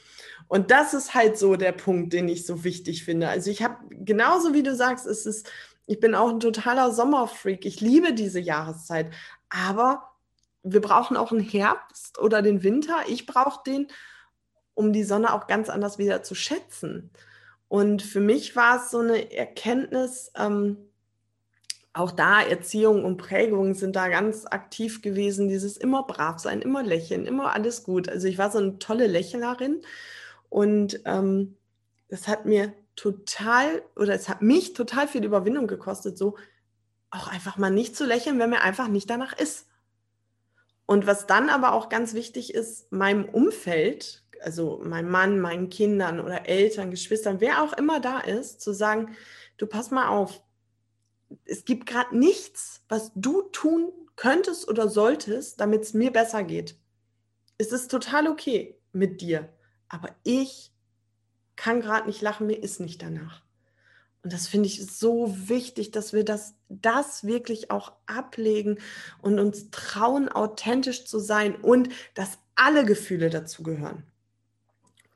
Und 0.47 0.71
das 0.71 0.93
ist 0.93 1.13
halt 1.13 1.37
so 1.37 1.55
der 1.55 1.73
Punkt, 1.73 2.13
den 2.13 2.29
ich 2.29 2.45
so 2.45 2.63
wichtig 2.63 3.03
finde. 3.03 3.27
Also 3.27 3.51
ich 3.51 3.63
habe, 3.63 3.75
genauso 3.89 4.53
wie 4.53 4.63
du 4.63 4.75
sagst, 4.75 5.05
es 5.05 5.25
ist, 5.25 5.49
ich 5.85 5.99
bin 5.99 6.15
auch 6.15 6.29
ein 6.29 6.39
totaler 6.39 6.91
Sommerfreak. 6.91 7.65
Ich 7.65 7.81
liebe 7.81 8.13
diese 8.13 8.39
Jahreszeit. 8.39 9.13
Aber 9.49 10.11
wir 10.63 10.81
brauchen 10.81 11.17
auch 11.17 11.31
einen 11.31 11.41
Herbst 11.41 12.19
oder 12.19 12.41
den 12.41 12.63
Winter. 12.63 12.95
Ich 13.07 13.25
brauche 13.25 13.63
den, 13.65 13.87
um 14.77 14.93
die 14.93 15.03
Sonne 15.03 15.33
auch 15.33 15.47
ganz 15.47 15.69
anders 15.69 15.97
wieder 15.97 16.21
zu 16.21 16.35
schätzen. 16.35 17.09
Und 17.67 18.03
für 18.03 18.19
mich 18.19 18.55
war 18.55 18.77
es 18.77 18.91
so 18.91 18.99
eine 18.99 19.33
Erkenntnis, 19.33 20.31
ähm, 20.37 20.77
auch 21.93 22.11
da 22.11 22.43
Erziehung 22.43 23.03
und 23.03 23.17
Prägung 23.17 23.73
sind 23.73 23.95
da 23.95 24.07
ganz 24.07 24.45
aktiv 24.45 25.01
gewesen. 25.01 25.49
Dieses 25.49 25.77
immer 25.77 26.03
brav 26.03 26.37
sein, 26.37 26.61
immer 26.61 26.83
lächeln, 26.83 27.25
immer 27.25 27.53
alles 27.53 27.83
gut. 27.83 28.07
Also 28.07 28.27
ich 28.27 28.37
war 28.37 28.51
so 28.51 28.59
eine 28.59 28.77
tolle 28.77 29.07
Lächelerin 29.07 29.81
und 30.49 31.01
ähm, 31.05 31.57
das 32.07 32.27
hat 32.27 32.45
mir 32.45 32.71
total 32.95 33.81
oder 33.95 34.13
es 34.13 34.29
hat 34.29 34.43
mich 34.43 34.73
total 34.73 35.07
viel 35.07 35.25
Überwindung 35.25 35.65
gekostet, 35.65 36.19
so 36.19 36.37
auch 37.09 37.27
einfach 37.27 37.57
mal 37.57 37.71
nicht 37.71 37.95
zu 37.95 38.05
lächeln, 38.05 38.37
wenn 38.37 38.51
mir 38.51 38.61
einfach 38.61 38.89
nicht 38.89 39.09
danach 39.09 39.33
ist. 39.33 39.65
Und 40.85 41.07
was 41.07 41.25
dann 41.25 41.49
aber 41.49 41.73
auch 41.73 41.89
ganz 41.89 42.13
wichtig 42.13 42.53
ist, 42.53 42.91
meinem 42.91 43.25
Umfeld, 43.25 44.23
also 44.41 44.81
meinem 44.83 45.09
Mann, 45.09 45.39
meinen 45.39 45.69
Kindern 45.69 46.19
oder 46.19 46.47
Eltern, 46.47 46.91
Geschwistern, 46.91 47.39
wer 47.39 47.63
auch 47.63 47.73
immer 47.73 47.99
da 47.99 48.19
ist, 48.19 48.61
zu 48.61 48.73
sagen, 48.73 49.15
du 49.57 49.67
pass 49.67 49.91
mal 49.91 50.07
auf, 50.07 50.41
es 51.45 51.65
gibt 51.65 51.87
gerade 51.87 52.17
nichts, 52.17 52.83
was 52.89 53.11
du 53.15 53.43
tun 53.43 53.91
könntest 54.15 54.67
oder 54.67 54.89
solltest, 54.89 55.59
damit 55.59 55.83
es 55.83 55.93
mir 55.93 56.11
besser 56.11 56.43
geht. 56.43 56.75
Es 57.57 57.71
ist 57.71 57.89
total 57.89 58.27
okay 58.27 58.79
mit 58.91 59.21
dir, 59.21 59.49
aber 59.89 60.09
ich 60.23 60.71
kann 61.55 61.81
gerade 61.81 62.07
nicht 62.07 62.21
lachen, 62.21 62.47
mir 62.47 62.61
ist 62.61 62.79
nicht 62.79 63.01
danach. 63.01 63.43
Und 64.23 64.33
das 64.33 64.47
finde 64.47 64.67
ich 64.67 64.85
so 64.85 65.33
wichtig, 65.47 65.91
dass 65.91 66.11
wir 66.11 66.25
das, 66.25 66.55
das 66.67 67.23
wirklich 67.23 67.71
auch 67.71 67.93
ablegen 68.07 68.79
und 69.21 69.39
uns 69.39 69.69
trauen, 69.71 70.27
authentisch 70.27 71.05
zu 71.05 71.19
sein 71.19 71.55
und 71.55 71.89
dass 72.13 72.37
alle 72.55 72.83
Gefühle 72.83 73.29
dazu 73.29 73.63
gehören. 73.63 74.03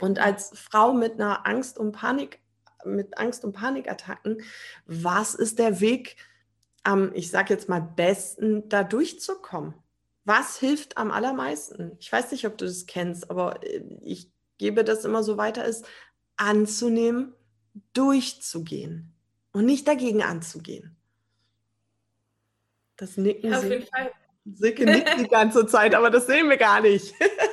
Und 0.02 0.20
als 0.20 0.52
Frau 0.58 0.94
mit 0.94 1.14
einer 1.14 1.48
Angst- 1.48 1.78
und 1.78 1.94
Panik 1.94 2.42
mit 2.86 3.18
Angst- 3.18 3.44
und 3.44 3.54
Panikattacken. 3.54 4.42
Was 4.86 5.36
ist 5.36 5.60
der 5.60 5.80
Weg 5.80 6.18
am, 6.84 7.12
ich 7.14 7.30
sage 7.30 7.54
jetzt 7.54 7.70
mal, 7.70 7.82
besten, 7.82 8.68
da 8.70 8.84
durchzukommen? 8.84 9.74
Was 10.24 10.58
hilft 10.58 10.98
am 10.98 11.12
allermeisten? 11.12 11.96
Ich 12.00 12.12
weiß 12.12 12.32
nicht, 12.32 12.46
ob 12.46 12.58
du 12.58 12.66
das 12.66 12.86
kennst, 12.86 13.30
aber 13.30 13.64
äh, 13.64 13.84
ich 14.02 14.32
gebe 14.58 14.84
das 14.84 15.06
immer 15.06 15.24
so 15.24 15.38
weiter, 15.38 15.66
ist 15.66 15.86
anzunehmen, 16.38 17.34
durchzugehen 17.94 19.14
und 19.52 19.66
nicht 19.66 19.88
dagegen 19.88 20.22
anzugehen. 20.22 20.96
Das 22.98 23.18
Nicken 23.18 23.52
ja, 23.52 23.58
auf 23.58 23.64
jeden 23.64 23.88
Fall. 23.88 24.12
Silke 24.46 24.86
nickt 24.86 25.20
die 25.20 25.28
ganze 25.28 25.66
Zeit, 25.68 25.94
aber 25.96 26.10
das 26.10 26.28
sehen 26.28 26.50
wir 26.50 26.58
gar 26.58 26.82
nicht. 26.82 27.14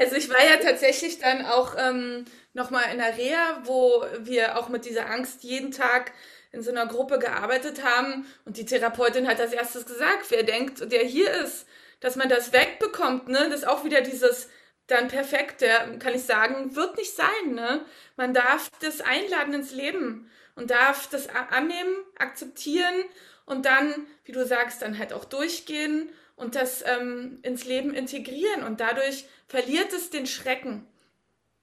also 0.00 0.16
ich 0.16 0.30
war 0.30 0.42
ja 0.42 0.56
tatsächlich 0.56 1.18
dann 1.18 1.44
auch 1.44 1.76
ähm, 1.78 2.24
nochmal 2.54 2.84
in 2.90 2.98
der 2.98 3.16
Reha, 3.16 3.62
wo 3.64 4.04
wir 4.20 4.58
auch 4.58 4.68
mit 4.68 4.86
dieser 4.86 5.10
Angst 5.10 5.44
jeden 5.44 5.70
Tag 5.70 6.12
in 6.52 6.62
so 6.62 6.70
einer 6.70 6.86
Gruppe 6.86 7.18
gearbeitet 7.18 7.84
haben. 7.84 8.26
Und 8.44 8.56
die 8.56 8.64
Therapeutin 8.64 9.28
hat 9.28 9.40
als 9.40 9.52
erstes 9.52 9.86
gesagt, 9.86 10.30
wer 10.30 10.42
denkt, 10.42 10.90
der 10.90 11.04
hier 11.04 11.30
ist, 11.30 11.66
dass 12.00 12.16
man 12.16 12.28
das 12.30 12.52
wegbekommt, 12.52 13.28
ne? 13.28 13.48
Das 13.50 13.60
ist 13.60 13.68
auch 13.68 13.84
wieder 13.84 14.00
dieses 14.00 14.48
dann 14.86 15.08
perfekt, 15.08 15.60
der, 15.60 15.98
kann 15.98 16.14
ich 16.14 16.24
sagen, 16.24 16.74
wird 16.74 16.96
nicht 16.96 17.14
sein, 17.14 17.52
ne? 17.54 17.84
Man 18.16 18.34
darf 18.34 18.70
das 18.80 19.02
einladen 19.02 19.54
ins 19.54 19.72
Leben 19.72 20.30
und 20.56 20.70
darf 20.70 21.08
das 21.08 21.28
annehmen, 21.28 21.94
akzeptieren 22.18 23.04
und 23.44 23.66
dann, 23.66 24.06
wie 24.24 24.32
du 24.32 24.44
sagst, 24.44 24.82
dann 24.82 24.98
halt 24.98 25.12
auch 25.12 25.24
durchgehen 25.24 26.10
und 26.40 26.54
das 26.56 26.82
ähm, 26.86 27.38
ins 27.42 27.64
Leben 27.64 27.94
integrieren 27.94 28.64
und 28.64 28.80
dadurch 28.80 29.26
verliert 29.46 29.92
es 29.92 30.10
den 30.10 30.26
Schrecken 30.26 30.86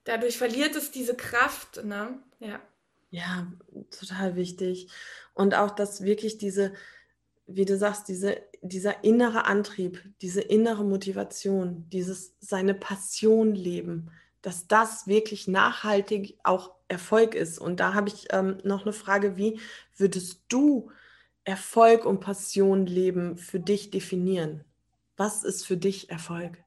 dadurch 0.07 0.37
verliert 0.37 0.75
es 0.75 0.91
diese 0.91 1.15
Kraft, 1.15 1.83
ne? 1.83 2.19
Ja. 2.39 2.61
Ja, 3.09 3.51
total 3.91 4.35
wichtig. 4.35 4.89
Und 5.33 5.55
auch, 5.55 5.71
dass 5.71 6.01
wirklich 6.01 6.37
diese, 6.37 6.73
wie 7.45 7.65
du 7.65 7.77
sagst, 7.77 8.07
diese, 8.07 8.37
dieser 8.61 9.03
innere 9.03 9.45
Antrieb, 9.45 10.03
diese 10.21 10.41
innere 10.41 10.83
Motivation, 10.83 11.89
dieses 11.89 12.35
seine 12.39 12.73
Passion 12.73 13.55
leben, 13.55 14.11
dass 14.41 14.67
das 14.67 15.07
wirklich 15.07 15.47
nachhaltig 15.47 16.37
auch 16.43 16.75
Erfolg 16.89 17.35
ist. 17.35 17.59
Und 17.59 17.79
da 17.79 17.93
habe 17.93 18.09
ich 18.09 18.27
ähm, 18.31 18.59
noch 18.63 18.83
eine 18.83 18.93
Frage, 18.93 19.37
wie 19.37 19.59
würdest 19.95 20.41
du 20.49 20.91
Erfolg 21.43 22.05
und 22.05 22.19
Passion 22.19 22.85
leben 22.85 23.37
für 23.37 23.59
dich 23.59 23.89
definieren? 23.89 24.63
Was 25.17 25.43
ist 25.43 25.65
für 25.65 25.77
dich 25.77 26.09
Erfolg? 26.09 26.57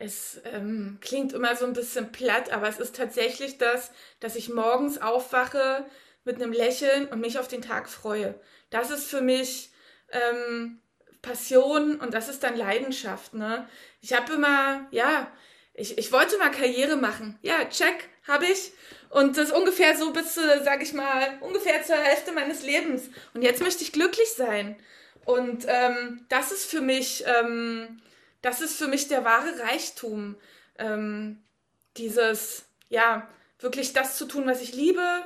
es 0.00 0.40
ähm, 0.46 0.96
klingt 1.02 1.34
immer 1.34 1.54
so 1.54 1.66
ein 1.66 1.74
bisschen 1.74 2.10
platt, 2.10 2.50
aber 2.50 2.68
es 2.68 2.78
ist 2.78 2.96
tatsächlich 2.96 3.58
das, 3.58 3.92
dass 4.18 4.34
ich 4.34 4.48
morgens 4.48 5.00
aufwache 5.00 5.84
mit 6.24 6.36
einem 6.36 6.52
Lächeln 6.52 7.06
und 7.08 7.20
mich 7.20 7.38
auf 7.38 7.48
den 7.48 7.60
Tag 7.60 7.88
freue. 7.88 8.34
Das 8.70 8.90
ist 8.90 9.04
für 9.04 9.20
mich 9.20 9.70
ähm, 10.10 10.80
Passion 11.20 12.00
und 12.00 12.14
das 12.14 12.30
ist 12.30 12.42
dann 12.42 12.56
Leidenschaft. 12.56 13.34
Ne? 13.34 13.68
Ich 14.00 14.14
habe 14.14 14.32
immer, 14.32 14.86
ja, 14.90 15.30
ich, 15.74 15.98
ich 15.98 16.10
wollte 16.12 16.38
mal 16.38 16.50
Karriere 16.50 16.96
machen. 16.96 17.38
Ja, 17.42 17.66
check, 17.66 18.08
habe 18.26 18.46
ich. 18.46 18.72
Und 19.10 19.36
das 19.36 19.52
ungefähr 19.52 19.98
so 19.98 20.14
bis, 20.14 20.34
sag 20.34 20.82
ich 20.82 20.94
mal, 20.94 21.36
ungefähr 21.42 21.82
zur 21.84 21.96
Hälfte 21.96 22.32
meines 22.32 22.62
Lebens. 22.62 23.10
Und 23.34 23.42
jetzt 23.42 23.60
möchte 23.60 23.82
ich 23.82 23.92
glücklich 23.92 24.32
sein. 24.32 24.76
Und 25.30 25.64
ähm, 25.68 26.26
das 26.28 26.50
ist 26.50 26.64
für 26.64 26.80
mich, 26.80 27.24
ähm, 27.24 28.00
das 28.42 28.60
ist 28.60 28.76
für 28.76 28.88
mich 28.88 29.06
der 29.06 29.24
wahre 29.24 29.60
Reichtum. 29.60 30.34
Ähm, 30.76 31.40
dieses, 31.96 32.64
ja, 32.88 33.28
wirklich 33.60 33.92
das 33.92 34.16
zu 34.16 34.26
tun, 34.26 34.46
was 34.48 34.60
ich 34.60 34.74
liebe. 34.74 35.22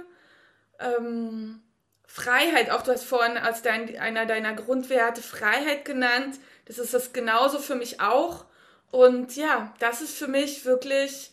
Ähm, 0.79 1.63
Freiheit, 2.07 2.71
auch 2.71 2.83
du 2.83 2.93
hast 2.93 3.05
vorhin 3.05 3.39
als 3.39 3.63
dein, 3.63 3.99
einer 3.99 4.27
deiner 4.27 4.53
Grundwerte 4.53 5.23
Freiheit 5.23 5.87
genannt. 5.87 6.39
Das 6.67 6.79
ist 6.79 6.93
das 6.93 7.15
genauso 7.15 7.59
für 7.59 7.75
mich 7.75 8.03
auch. 8.03 8.45
Und 8.91 9.37
ja, 9.37 9.75
das 9.79 10.03
ist 10.03 10.19
für 10.19 10.29
mich 10.29 10.67
wirklich 10.67 11.33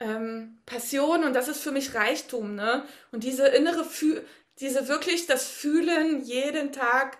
ähm, 0.00 0.60
Passion 0.64 1.24
und 1.24 1.34
das 1.34 1.48
ist 1.48 1.60
für 1.60 1.72
mich 1.72 1.94
Reichtum, 1.94 2.54
ne? 2.54 2.84
Und 3.10 3.22
diese 3.22 3.48
innere, 3.48 3.84
Fü 3.84 4.22
diese 4.60 4.88
wirklich 4.88 5.26
das 5.26 5.46
Fühlen 5.46 6.22
jeden 6.22 6.72
Tag 6.72 7.18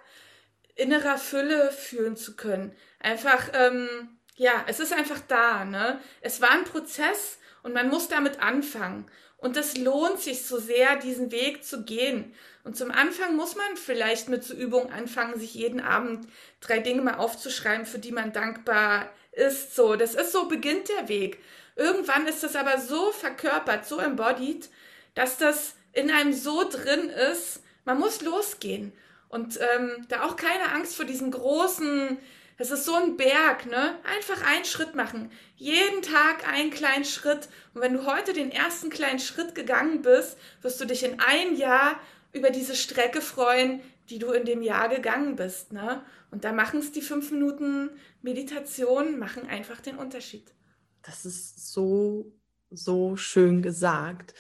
innerer 0.75 1.19
Fülle 1.19 1.71
fühlen 1.71 2.17
zu 2.17 2.37
können. 2.37 2.75
Einfach, 2.99 3.49
ähm, 3.55 3.89
ja, 4.37 4.65
es 4.67 4.81
ist 4.81 4.93
einfach 4.93 5.21
da, 5.29 5.65
ne? 5.65 6.01
Es 6.21 6.41
war 6.41 6.51
ein 6.51 6.65
Prozess 6.65 7.39
und 7.63 7.75
man 7.75 7.89
muss 7.89 8.09
damit 8.09 8.41
anfangen. 8.41 9.11
Und 9.37 9.57
es 9.57 9.77
lohnt 9.77 10.21
sich 10.21 10.47
so 10.47 10.59
sehr, 10.59 10.97
diesen 10.97 11.33
Weg 11.33 11.65
zu 11.65 11.85
gehen. 11.85 12.33
Und 12.65 12.77
zum 12.77 12.93
Anfang 12.93 13.35
muss 13.35 13.57
man 13.57 13.77
vielleicht 13.77 14.29
mit 14.29 14.45
so 14.45 14.55
Übungen 14.55 14.93
anfangen, 14.93 15.39
sich 15.39 15.55
jeden 15.55 15.81
Abend 15.81 16.29
drei 16.61 16.79
Dinge 16.79 17.03
mal 17.03 17.17
aufzuschreiben, 17.17 17.85
für 17.85 17.99
die 17.99 18.13
man 18.13 18.33
dankbar 18.33 19.11
ist 19.33 19.75
so. 19.75 19.97
Das 19.97 20.15
ist 20.15 20.31
so, 20.31 20.47
beginnt 20.47 20.89
der 20.89 21.09
Weg. 21.09 21.39
Irgendwann 21.75 22.29
ist 22.29 22.43
das 22.43 22.55
aber 22.55 22.79
so 22.79 23.11
verkörpert, 23.11 23.87
so 23.87 23.99
embodied, 23.99 24.69
dass 25.15 25.39
das 25.39 25.75
in 25.93 26.11
einem 26.11 26.33
so 26.33 26.69
drin 26.69 27.11
ist, 27.33 27.63
man 27.85 27.99
muss 27.99 28.21
losgehen. 28.23 28.93
Und 29.33 29.59
ähm, 29.61 30.05
da 30.11 30.25
auch 30.25 30.37
keine 30.37 30.73
Angst 30.73 30.95
vor 30.95 31.07
diesen 31.07 31.31
großen, 31.31 32.19
das 32.59 32.71
ist 32.71 32.85
so 32.85 32.95
ein 32.95 33.17
Berg, 33.17 33.65
ne? 33.65 33.99
Einfach 34.05 34.47
einen 34.47 34.67
Schritt 34.67 34.95
machen. 34.95 35.31
Jeden 35.57 36.03
Tag 36.03 36.47
einen 36.47 36.71
kleinen 36.71 37.07
Schritt. 37.07 37.49
Und 37.73 37.81
wenn 37.81 37.95
du 37.95 38.05
heute 38.05 38.35
den 38.35 38.51
ersten 38.51 38.91
kleinen 38.91 39.19
Schritt 39.19 39.55
gegangen 39.55 40.03
bist, 40.03 40.37
wirst 40.61 40.79
du 40.83 40.85
dich 40.85 41.03
in 41.03 41.19
einem 41.19 41.57
Jahr 41.57 41.99
über 42.35 42.51
diese 42.51 42.77
Strecke 42.77 43.23
freuen, 43.23 43.81
die 44.11 44.19
du 44.19 44.33
in 44.33 44.45
dem 44.45 44.61
Jahr 44.61 44.91
gegangen 44.91 45.35
bist, 45.35 45.73
ne? 45.73 46.05
Und 46.31 46.45
da 46.45 46.53
machen 46.53 46.81
es 46.81 46.93
die 46.93 47.01
fünf 47.01 47.31
Minuten 47.31 47.89
Meditation, 48.21 49.19
machen 49.19 49.49
einfach 49.49 49.81
den 49.81 49.97
Unterschied. 49.97 50.53
Das 51.01 51.25
ist 51.25 51.73
so, 51.73 52.35
so 52.71 53.17
schön 53.17 53.63
gesagt. 53.63 54.35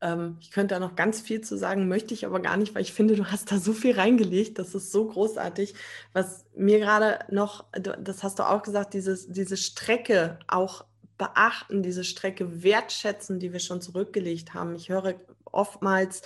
Ähm, 0.00 0.36
ich 0.40 0.50
könnte 0.50 0.74
da 0.74 0.80
noch 0.80 0.96
ganz 0.96 1.20
viel 1.20 1.40
zu 1.40 1.56
sagen, 1.56 1.88
möchte 1.88 2.14
ich 2.14 2.26
aber 2.26 2.40
gar 2.40 2.56
nicht, 2.56 2.74
weil 2.74 2.82
ich 2.82 2.92
finde, 2.92 3.16
du 3.16 3.26
hast 3.26 3.50
da 3.52 3.58
so 3.58 3.72
viel 3.72 3.94
reingelegt. 3.94 4.58
Das 4.58 4.74
ist 4.74 4.92
so 4.92 5.06
großartig. 5.06 5.74
Was 6.12 6.44
mir 6.54 6.78
gerade 6.78 7.20
noch, 7.30 7.64
das 7.72 8.22
hast 8.22 8.38
du 8.38 8.44
auch 8.44 8.62
gesagt, 8.62 8.94
dieses, 8.94 9.28
diese 9.28 9.56
Strecke 9.56 10.38
auch 10.48 10.84
beachten, 11.18 11.82
diese 11.82 12.04
Strecke 12.04 12.62
wertschätzen, 12.62 13.38
die 13.38 13.52
wir 13.52 13.60
schon 13.60 13.80
zurückgelegt 13.80 14.54
haben. 14.54 14.74
Ich 14.74 14.90
höre 14.90 15.14
oftmals, 15.44 16.22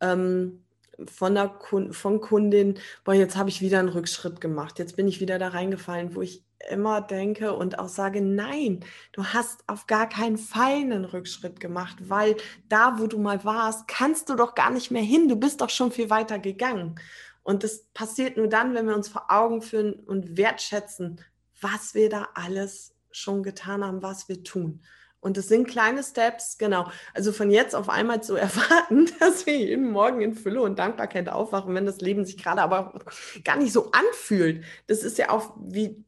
ähm, 0.00 0.64
von 1.06 1.34
der 1.34 1.48
Kund 1.48 1.94
von 1.94 2.20
Kundin, 2.20 2.78
boah, 3.04 3.14
jetzt 3.14 3.36
habe 3.36 3.48
ich 3.48 3.60
wieder 3.60 3.78
einen 3.78 3.88
Rückschritt 3.88 4.40
gemacht, 4.40 4.78
jetzt 4.78 4.96
bin 4.96 5.06
ich 5.06 5.20
wieder 5.20 5.38
da 5.38 5.48
reingefallen, 5.48 6.14
wo 6.14 6.22
ich 6.22 6.42
immer 6.70 7.00
denke 7.00 7.54
und 7.54 7.78
auch 7.78 7.88
sage, 7.88 8.20
nein, 8.20 8.84
du 9.12 9.24
hast 9.24 9.62
auf 9.66 9.86
gar 9.86 10.08
keinen 10.08 10.38
Fall 10.38 10.76
einen 10.76 11.04
Rückschritt 11.04 11.60
gemacht, 11.60 11.96
weil 12.00 12.36
da, 12.68 12.98
wo 12.98 13.06
du 13.06 13.18
mal 13.18 13.44
warst, 13.44 13.88
kannst 13.88 14.28
du 14.28 14.34
doch 14.34 14.54
gar 14.54 14.70
nicht 14.70 14.90
mehr 14.90 15.02
hin, 15.02 15.28
du 15.28 15.36
bist 15.36 15.60
doch 15.60 15.70
schon 15.70 15.92
viel 15.92 16.10
weiter 16.10 16.38
gegangen. 16.38 16.98
Und 17.42 17.64
das 17.64 17.86
passiert 17.94 18.36
nur 18.36 18.48
dann, 18.48 18.74
wenn 18.74 18.86
wir 18.86 18.94
uns 18.94 19.08
vor 19.08 19.26
Augen 19.30 19.62
führen 19.62 19.94
und 19.94 20.36
wertschätzen, 20.36 21.20
was 21.60 21.94
wir 21.94 22.10
da 22.10 22.28
alles 22.34 22.94
schon 23.10 23.42
getan 23.42 23.84
haben, 23.84 24.02
was 24.02 24.28
wir 24.28 24.44
tun. 24.44 24.82
Und 25.20 25.36
es 25.36 25.48
sind 25.48 25.66
kleine 25.66 26.02
Steps, 26.02 26.58
genau. 26.58 26.90
Also 27.12 27.32
von 27.32 27.50
jetzt 27.50 27.74
auf 27.74 27.88
einmal 27.88 28.22
zu 28.22 28.36
erwarten, 28.36 29.10
dass 29.18 29.46
wir 29.46 29.56
jeden 29.56 29.90
Morgen 29.90 30.20
in 30.20 30.34
Fülle 30.34 30.62
und 30.62 30.78
Dankbarkeit 30.78 31.28
aufwachen, 31.28 31.74
wenn 31.74 31.86
das 31.86 32.00
Leben 32.00 32.24
sich 32.24 32.36
gerade 32.36 32.62
aber 32.62 33.00
gar 33.44 33.56
nicht 33.56 33.72
so 33.72 33.90
anfühlt. 33.92 34.64
Das 34.86 35.02
ist 35.02 35.18
ja 35.18 35.30
auch 35.30 35.56
wie 35.58 36.04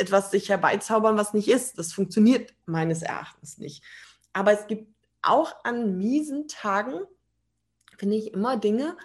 etwas 0.00 0.30
sich 0.30 0.48
herbeizaubern, 0.48 1.16
was 1.16 1.34
nicht 1.34 1.48
ist. 1.48 1.78
Das 1.78 1.92
funktioniert 1.92 2.54
meines 2.66 3.02
Erachtens 3.02 3.58
nicht. 3.58 3.84
Aber 4.32 4.52
es 4.52 4.66
gibt 4.66 4.92
auch 5.22 5.64
an 5.64 5.98
miesen 5.98 6.48
Tagen, 6.48 7.00
finde 7.98 8.16
ich, 8.16 8.32
immer 8.32 8.56
Dinge, 8.56 8.96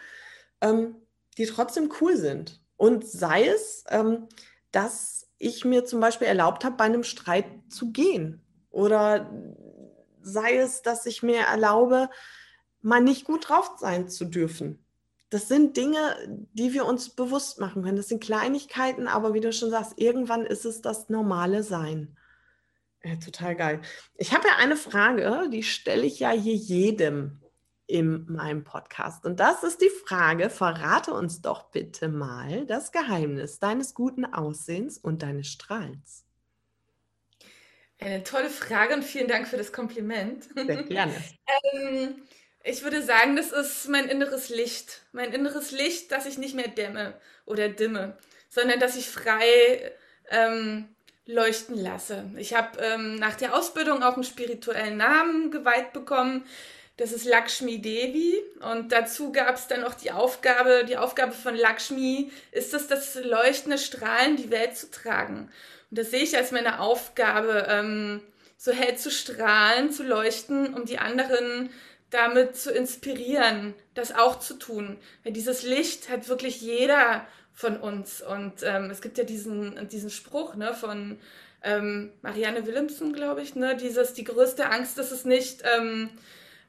ähm, 0.62 0.96
die 1.38 1.46
trotzdem 1.46 1.92
cool 2.00 2.16
sind. 2.18 2.62
Und 2.78 3.06
sei 3.08 3.48
es, 3.48 3.84
ähm, 3.90 4.28
dass 4.72 5.28
ich 5.38 5.66
mir 5.66 5.86
zum 5.86 6.00
Beispiel 6.00 6.28
erlaubt 6.28 6.64
habe, 6.64 6.78
bei 6.78 6.86
einem 6.86 7.04
Streit 7.04 7.46
zu 7.70 7.92
gehen 7.92 8.42
oder 8.70 9.32
sei 10.22 10.58
es, 10.58 10.82
dass 10.82 11.06
ich 11.06 11.24
mir 11.24 11.42
erlaube, 11.42 12.10
mal 12.82 13.02
nicht 13.02 13.26
gut 13.26 13.50
drauf 13.50 13.72
sein 13.80 14.10
zu 14.10 14.26
dürfen. 14.26 14.85
Das 15.30 15.48
sind 15.48 15.76
Dinge, 15.76 16.16
die 16.54 16.74
wir 16.74 16.86
uns 16.86 17.10
bewusst 17.10 17.60
machen 17.60 17.84
können. 17.84 17.98
Das 17.98 18.08
sind 18.08 18.24
Kleinigkeiten, 18.24 19.08
aber 19.08 19.34
wie 19.34 19.40
du 19.40 19.52
schon 19.52 19.72
sagst, 19.72 19.94
irgendwann 19.98 20.46
ist 20.46 20.66
es 20.66 20.82
das 20.82 21.10
normale 21.10 21.64
Sein. 21.64 22.16
Ja, 23.04 23.16
total 23.18 23.56
geil. 23.56 23.82
Ich 24.16 24.34
habe 24.34 24.48
ja 24.48 24.56
eine 24.58 24.76
Frage, 24.76 25.50
die 25.52 25.64
stelle 25.64 26.06
ich 26.06 26.20
ja 26.20 26.32
hier 26.32 26.56
jedem 26.56 27.42
in 27.88 28.26
meinem 28.32 28.64
Podcast. 28.64 29.26
Und 29.26 29.40
das 29.40 29.64
ist 29.64 29.82
die 29.82 29.90
Frage, 29.90 30.50
verrate 30.50 31.14
uns 31.14 31.42
doch 31.42 31.70
bitte 31.70 32.10
mal 32.10 32.66
das 32.66 32.92
Geheimnis 32.92 33.60
deines 33.60 33.94
guten 33.94 34.26
Aussehens 34.26 34.98
und 34.98 35.22
deines 35.22 35.48
Strahlens. 35.48 36.26
Eine 38.00 38.24
tolle 38.24 38.50
Frage 38.50 38.94
und 38.94 39.04
vielen 39.04 39.28
Dank 39.28 39.48
für 39.48 39.58
das 39.58 39.72
Kompliment. 39.72 40.50
Sehr 40.54 40.84
gerne. 40.84 41.14
ähm, 41.74 42.16
ich 42.66 42.84
würde 42.84 43.04
sagen, 43.04 43.36
das 43.36 43.52
ist 43.52 43.88
mein 43.88 44.10
inneres 44.10 44.50
Licht. 44.50 45.02
Mein 45.12 45.32
inneres 45.32 45.72
Licht, 45.72 46.12
das 46.12 46.26
ich 46.26 46.38
nicht 46.38 46.56
mehr 46.56 46.68
dämme 46.68 47.14
oder 47.46 47.70
dimme, 47.70 48.18
sondern 48.50 48.80
dass 48.80 48.96
ich 48.96 49.10
frei 49.10 49.92
ähm, 50.32 50.90
leuchten 51.28 51.78
lasse. 51.78 52.26
Ich 52.38 52.56
habe 52.56 52.80
ähm, 52.80 53.16
nach 53.16 53.36
der 53.36 53.56
Ausbildung 53.56 54.02
auch 54.02 54.16
einen 54.16 54.24
spirituellen 54.24 54.98
Namen 54.98 55.52
geweiht 55.52 55.94
bekommen. 55.94 56.44
Das 56.98 57.12
ist 57.12 57.26
Lakshmi 57.26 57.82
Devi 57.82 58.42
und 58.62 58.92
dazu 58.92 59.32
gab 59.32 59.56
es 59.56 59.68
dann 59.68 59.84
auch 59.84 59.94
die 59.94 60.12
Aufgabe, 60.12 60.86
die 60.88 60.98
Aufgabe 60.98 61.34
von 61.34 61.56
Lakshmi 61.56 62.32
ist 62.52 62.74
es, 62.74 62.88
das 62.88 63.16
leuchtende 63.16 63.78
Strahlen 63.78 64.38
die 64.38 64.50
Welt 64.50 64.78
zu 64.78 64.90
tragen. 64.90 65.52
Und 65.92 66.00
das 66.00 66.12
sehe 66.12 66.24
ich 66.24 66.36
als 66.36 66.52
meine 66.52 66.80
Aufgabe, 66.80 67.68
ähm, 67.70 68.22
so 68.58 68.72
hell 68.72 68.98
zu 68.98 69.12
strahlen, 69.12 69.92
zu 69.92 70.04
leuchten, 70.04 70.74
um 70.74 70.86
die 70.86 70.98
anderen 70.98 71.70
damit 72.10 72.56
zu 72.56 72.72
inspirieren, 72.72 73.74
das 73.94 74.14
auch 74.14 74.40
zu 74.40 74.56
tun. 74.56 74.98
Weil 75.24 75.34
dieses 75.34 75.64
Licht 75.64 76.10
hat 76.10 76.28
wirklich 76.28 76.62
jeder 76.62 77.26
von 77.54 77.78
uns. 77.78 78.22
Und 78.22 78.64
ähm, 78.64 78.90
es 78.90 79.02
gibt 79.02 79.18
ja 79.18 79.24
diesen, 79.24 79.88
diesen 79.90 80.10
Spruch 80.10 80.56
ne, 80.56 80.74
von 80.74 81.20
ähm, 81.64 82.12
Marianne 82.22 82.66
Willemsen, 82.68 83.14
glaube 83.14 83.42
ich, 83.42 83.56
ne, 83.56 83.76
dieses, 83.76 84.14
die 84.14 84.24
größte 84.24 84.70
Angst 84.70 85.00
ist 85.00 85.12
es 85.12 85.26
nicht, 85.26 85.64
ähm, 85.78 86.10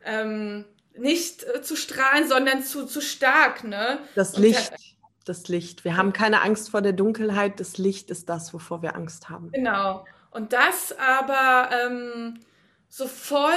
ähm, 0.05 0.65
nicht 0.97 1.45
äh, 1.45 1.61
zu 1.61 1.77
strahlen, 1.77 2.27
sondern 2.27 2.63
zu, 2.63 2.87
zu 2.87 3.01
stark. 3.01 3.65
Ne? 3.65 3.99
Das 4.15 4.37
Licht. 4.39 4.73
Und, 4.73 4.97
das 5.27 5.49
Licht. 5.49 5.85
Wir 5.85 5.97
haben 5.97 6.13
keine 6.13 6.43
Angst 6.43 6.71
vor 6.71 6.83
der 6.83 6.93
Dunkelheit. 6.93 7.59
Das 7.59 7.79
Licht 7.79 8.11
ist 8.11 8.29
das, 8.29 8.55
wovor 8.55 8.83
wir 8.83 8.95
Angst 8.95 9.29
haben. 9.29 9.51
Genau. 9.51 10.07
Und 10.31 10.53
das 10.53 10.95
aber 10.99 11.71
ähm, 11.73 12.41
so 12.89 13.09
voll 13.09 13.51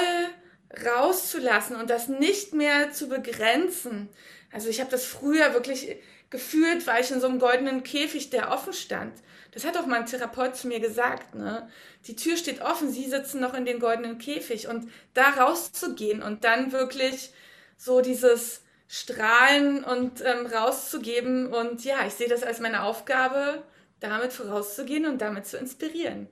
rauszulassen 0.86 1.76
und 1.76 1.90
das 1.90 2.08
nicht 2.08 2.54
mehr 2.54 2.92
zu 2.92 3.10
begrenzen. 3.10 4.10
Also 4.52 4.70
ich 4.70 4.80
habe 4.80 4.92
das 4.92 5.06
früher 5.06 5.54
wirklich 5.54 5.98
gefühlt, 6.30 6.86
war 6.86 7.00
ich 7.00 7.12
in 7.12 7.22
so 7.22 7.28
einem 7.28 7.40
goldenen 7.40 7.84
Käfig, 7.84 8.30
der 8.30 8.52
offen 8.52 8.74
stand. 8.74 9.14
Das 9.52 9.66
hat 9.66 9.78
auch 9.78 9.88
mein 9.88 10.06
Therapeut 10.06 10.56
zu 10.56 10.68
mir 10.68 10.80
gesagt. 10.80 11.34
Ne? 11.34 11.68
Die 12.06 12.16
Tür 12.16 12.38
steht 12.38 12.62
offen, 12.62 12.92
Sie 12.92 13.10
sitzen 13.10 13.40
noch 13.40 13.56
in 13.56 13.66
den 13.66 13.80
goldenen 13.80 14.20
Käfig. 14.20 14.68
Und 14.68 14.92
da 15.14 15.30
rauszugehen 15.30 16.22
und 16.22 16.44
dann 16.44 16.72
wirklich 16.72 17.34
so 17.78 18.02
dieses 18.02 18.62
strahlen 18.88 19.84
und 19.84 20.22
ähm, 20.24 20.46
rauszugeben. 20.46 21.52
Und 21.52 21.84
ja, 21.84 22.06
ich 22.06 22.14
sehe 22.14 22.30
das 22.30 22.44
als 22.44 22.60
meine 22.60 22.84
Aufgabe, 22.84 23.64
damit 24.00 24.34
vorauszugehen 24.34 25.08
und 25.08 25.20
damit 25.20 25.48
zu 25.48 25.58
inspirieren. 25.58 26.28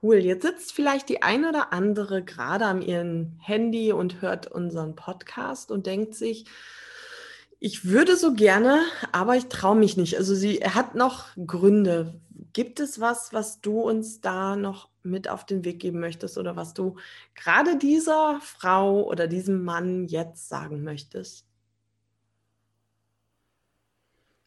Cool, 0.00 0.16
jetzt 0.16 0.42
sitzt 0.42 0.72
vielleicht 0.72 1.08
die 1.08 1.22
eine 1.22 1.48
oder 1.48 1.72
andere 1.72 2.22
gerade 2.22 2.66
am 2.66 2.80
ihrem 2.80 3.36
Handy 3.40 3.92
und 3.92 4.22
hört 4.22 4.46
unseren 4.46 4.94
Podcast 4.94 5.72
und 5.72 5.86
denkt 5.86 6.14
sich, 6.14 6.46
ich 7.58 7.84
würde 7.84 8.16
so 8.16 8.34
gerne, 8.34 8.80
aber 9.10 9.34
ich 9.36 9.46
traue 9.46 9.76
mich 9.76 9.96
nicht. 9.96 10.16
Also 10.16 10.36
sie 10.36 10.58
hat 10.58 10.94
noch 10.94 11.30
Gründe. 11.44 12.20
Gibt 12.52 12.78
es 12.78 13.00
was, 13.00 13.32
was 13.32 13.60
du 13.60 13.80
uns 13.80 14.20
da 14.20 14.54
noch 14.54 14.88
mit 15.02 15.28
auf 15.28 15.44
den 15.44 15.64
Weg 15.64 15.80
geben 15.80 15.98
möchtest 15.98 16.38
oder 16.38 16.54
was 16.54 16.74
du 16.74 16.96
gerade 17.34 17.76
dieser 17.76 18.40
Frau 18.40 19.04
oder 19.04 19.26
diesem 19.26 19.64
Mann 19.64 20.04
jetzt 20.04 20.48
sagen 20.48 20.84
möchtest? 20.84 21.44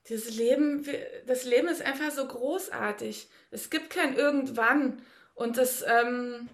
Das 0.08 0.30
Leben, 0.36 0.86
das 1.28 1.44
Leben 1.46 1.68
ist 1.68 1.82
einfach 1.82 2.12
so 2.12 2.26
großartig. 2.26 3.30
Es 3.52 3.70
gibt 3.70 3.90
kein 3.90 4.16
Irgendwann. 4.16 5.02
Und 5.42 5.58
das, 5.58 5.82
ähm, 5.82 6.50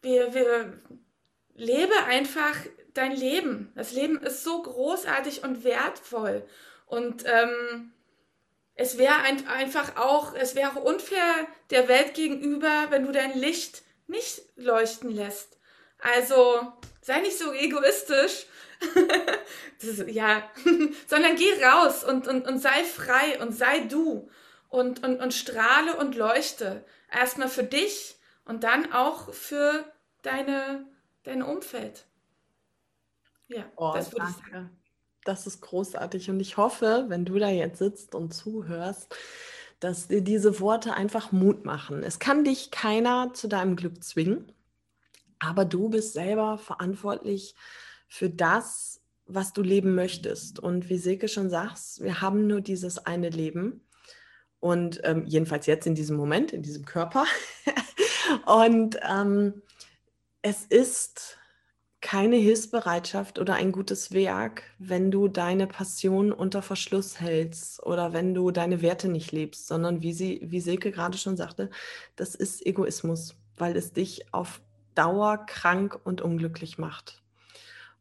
wir, 0.00 0.32
wir 0.32 0.80
lebe 1.54 1.94
einfach 2.08 2.56
dein 2.94 3.14
Leben. 3.14 3.70
Das 3.74 3.92
Leben 3.92 4.18
ist 4.22 4.44
so 4.44 4.62
großartig 4.62 5.44
und 5.44 5.62
wertvoll. 5.62 6.42
Und 6.86 7.24
ähm, 7.26 7.92
es 8.76 8.96
wäre 8.96 9.16
ein, 9.16 9.46
einfach 9.46 9.96
auch, 9.96 10.34
es 10.34 10.54
wäre 10.54 10.80
unfair 10.80 11.46
der 11.68 11.86
Welt 11.86 12.14
gegenüber, 12.14 12.86
wenn 12.88 13.04
du 13.04 13.12
dein 13.12 13.38
Licht 13.38 13.82
nicht 14.06 14.40
leuchten 14.56 15.10
lässt. 15.10 15.58
Also 15.98 16.72
sei 17.02 17.20
nicht 17.20 17.36
so 17.36 17.52
egoistisch. 17.52 18.46
ist, 19.80 20.08
ja, 20.08 20.50
sondern 21.06 21.36
geh 21.36 21.62
raus 21.62 22.04
und, 22.04 22.26
und, 22.26 22.48
und 22.48 22.58
sei 22.58 22.84
frei 22.84 23.38
und 23.42 23.52
sei 23.52 23.80
du 23.80 24.30
und, 24.72 25.04
und, 25.04 25.20
und 25.20 25.34
strahle 25.34 25.96
und 25.96 26.16
leuchte. 26.16 26.84
Erstmal 27.10 27.48
für 27.48 27.62
dich 27.62 28.16
und 28.44 28.64
dann 28.64 28.92
auch 28.92 29.32
für 29.32 29.84
deine, 30.22 30.86
dein 31.24 31.42
Umfeld. 31.42 32.06
Ja, 33.48 33.64
oh, 33.76 33.92
das 33.94 34.12
würde 34.12 34.26
ich 34.30 34.36
sagen. 34.36 34.70
Das 35.24 35.46
ist 35.46 35.60
großartig 35.60 36.30
und 36.30 36.40
ich 36.40 36.56
hoffe, 36.56 37.04
wenn 37.08 37.24
du 37.24 37.38
da 37.38 37.48
jetzt 37.48 37.78
sitzt 37.78 38.14
und 38.14 38.32
zuhörst, 38.32 39.14
dass 39.78 40.08
dir 40.08 40.22
diese 40.22 40.58
Worte 40.58 40.94
einfach 40.94 41.32
Mut 41.32 41.64
machen. 41.64 42.02
Es 42.02 42.18
kann 42.18 42.42
dich 42.42 42.70
keiner 42.70 43.32
zu 43.34 43.48
deinem 43.48 43.76
Glück 43.76 44.02
zwingen, 44.02 44.52
aber 45.38 45.64
du 45.64 45.90
bist 45.90 46.14
selber 46.14 46.56
verantwortlich 46.56 47.54
für 48.08 48.30
das, 48.30 49.02
was 49.26 49.52
du 49.52 49.62
leben 49.62 49.94
möchtest. 49.94 50.58
Und 50.58 50.88
wie 50.88 50.98
Silke 50.98 51.28
schon 51.28 51.50
sagt, 51.50 52.00
wir 52.00 52.20
haben 52.20 52.46
nur 52.46 52.60
dieses 52.60 52.98
eine 52.98 53.28
Leben. 53.28 53.86
Und 54.62 55.00
ähm, 55.02 55.24
jedenfalls 55.26 55.66
jetzt 55.66 55.88
in 55.88 55.96
diesem 55.96 56.16
Moment, 56.16 56.52
in 56.52 56.62
diesem 56.62 56.84
Körper. 56.84 57.24
und 58.46 58.96
ähm, 59.02 59.60
es 60.40 60.64
ist 60.66 61.36
keine 62.00 62.36
Hilfsbereitschaft 62.36 63.40
oder 63.40 63.54
ein 63.54 63.72
gutes 63.72 64.12
Werk, 64.12 64.62
wenn 64.78 65.10
du 65.10 65.26
deine 65.26 65.66
Passion 65.66 66.30
unter 66.30 66.62
Verschluss 66.62 67.18
hältst 67.18 67.82
oder 67.82 68.12
wenn 68.12 68.34
du 68.34 68.52
deine 68.52 68.82
Werte 68.82 69.08
nicht 69.08 69.32
lebst, 69.32 69.66
sondern 69.66 70.00
wie 70.00 70.12
sie, 70.12 70.40
wie 70.44 70.60
Silke 70.60 70.92
gerade 70.92 71.18
schon 71.18 71.36
sagte, 71.36 71.68
das 72.14 72.36
ist 72.36 72.64
Egoismus, 72.64 73.34
weil 73.56 73.76
es 73.76 73.92
dich 73.92 74.32
auf 74.32 74.60
Dauer 74.94 75.44
krank 75.44 75.98
und 76.04 76.20
unglücklich 76.20 76.78
macht. 76.78 77.20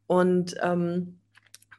Und 0.05 0.55
ähm, 0.61 1.20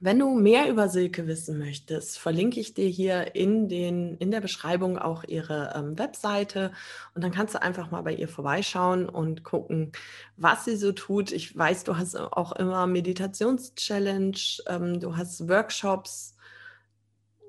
wenn 0.03 0.19
du 0.19 0.31
mehr 0.31 0.69
über 0.69 0.89
Silke 0.89 1.29
wissen 1.29 1.61
möchtest, 1.61 2.19
verlinke 2.19 2.59
ich 2.59 2.75
dir 2.75 2.89
hier 2.89 3.37
in, 3.37 3.69
den, 3.69 4.17
in 4.17 4.33
der 4.33 4.41
Beschreibung 4.41 4.99
auch 4.99 5.23
ihre 5.23 5.75
ähm, 5.77 5.97
Webseite 5.97 6.73
und 7.15 7.23
dann 7.23 7.31
kannst 7.31 7.55
du 7.55 7.63
einfach 7.63 7.93
mal 7.93 8.03
bei 8.03 8.13
ihr 8.13 8.27
vorbeischauen 8.27 9.09
und 9.09 9.45
gucken, 9.45 9.93
was 10.37 10.65
sie 10.65 10.77
so 10.77 10.91
tut. 10.91 11.31
Ich 11.31 11.57
weiß, 11.57 11.85
du 11.85 11.97
hast 11.97 12.17
auch 12.17 12.51
immer 12.51 12.89
Meditationschallenge, 12.89 14.37
ähm, 14.67 14.99
du 14.99 15.17
hast 15.17 15.49
Workshops, 15.49 16.35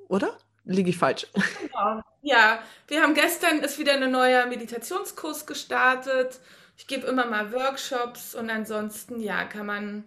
oder? 0.07 0.37
Liege 0.63 0.91
ich 0.91 0.97
falsch? 0.97 1.25
Genau. 1.33 2.01
Ja, 2.21 2.59
wir 2.87 3.01
haben 3.01 3.15
gestern 3.15 3.61
ist 3.61 3.79
wieder 3.79 3.93
ein 3.93 4.11
neuer 4.11 4.45
Meditationskurs 4.45 5.47
gestartet. 5.47 6.39
Ich 6.77 6.85
gebe 6.85 7.07
immer 7.07 7.25
mal 7.25 7.51
Workshops 7.51 8.35
und 8.35 8.51
ansonsten 8.51 9.19
ja, 9.19 9.43
kann 9.43 9.65
man 9.65 10.03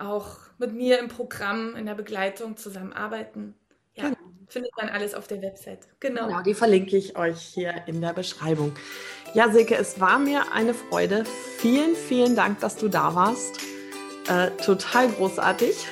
auch 0.00 0.38
mit 0.58 0.74
mir 0.74 0.98
im 0.98 1.08
Programm, 1.08 1.76
in 1.76 1.86
der 1.86 1.94
Begleitung 1.94 2.56
zusammenarbeiten. 2.56 3.54
Ja, 3.94 4.04
genau. 4.04 4.16
findet 4.48 4.76
man 4.76 4.88
alles 4.88 5.14
auf 5.14 5.26
der 5.26 5.42
Website. 5.42 5.88
Genau. 6.00 6.26
Genau, 6.26 6.42
die 6.42 6.54
verlinke 6.54 6.96
ich 6.96 7.16
euch 7.16 7.40
hier 7.40 7.74
in 7.86 8.00
der 8.00 8.12
Beschreibung. 8.12 8.72
Ja, 9.34 9.50
Silke, 9.50 9.76
es 9.76 10.00
war 10.00 10.18
mir 10.18 10.52
eine 10.52 10.74
Freude. 10.74 11.24
Vielen, 11.58 11.94
vielen 11.94 12.36
Dank, 12.36 12.60
dass 12.60 12.76
du 12.76 12.88
da 12.88 13.14
warst. 13.14 13.60
Äh, 14.28 14.50
total 14.64 15.08
großartig. 15.08 15.86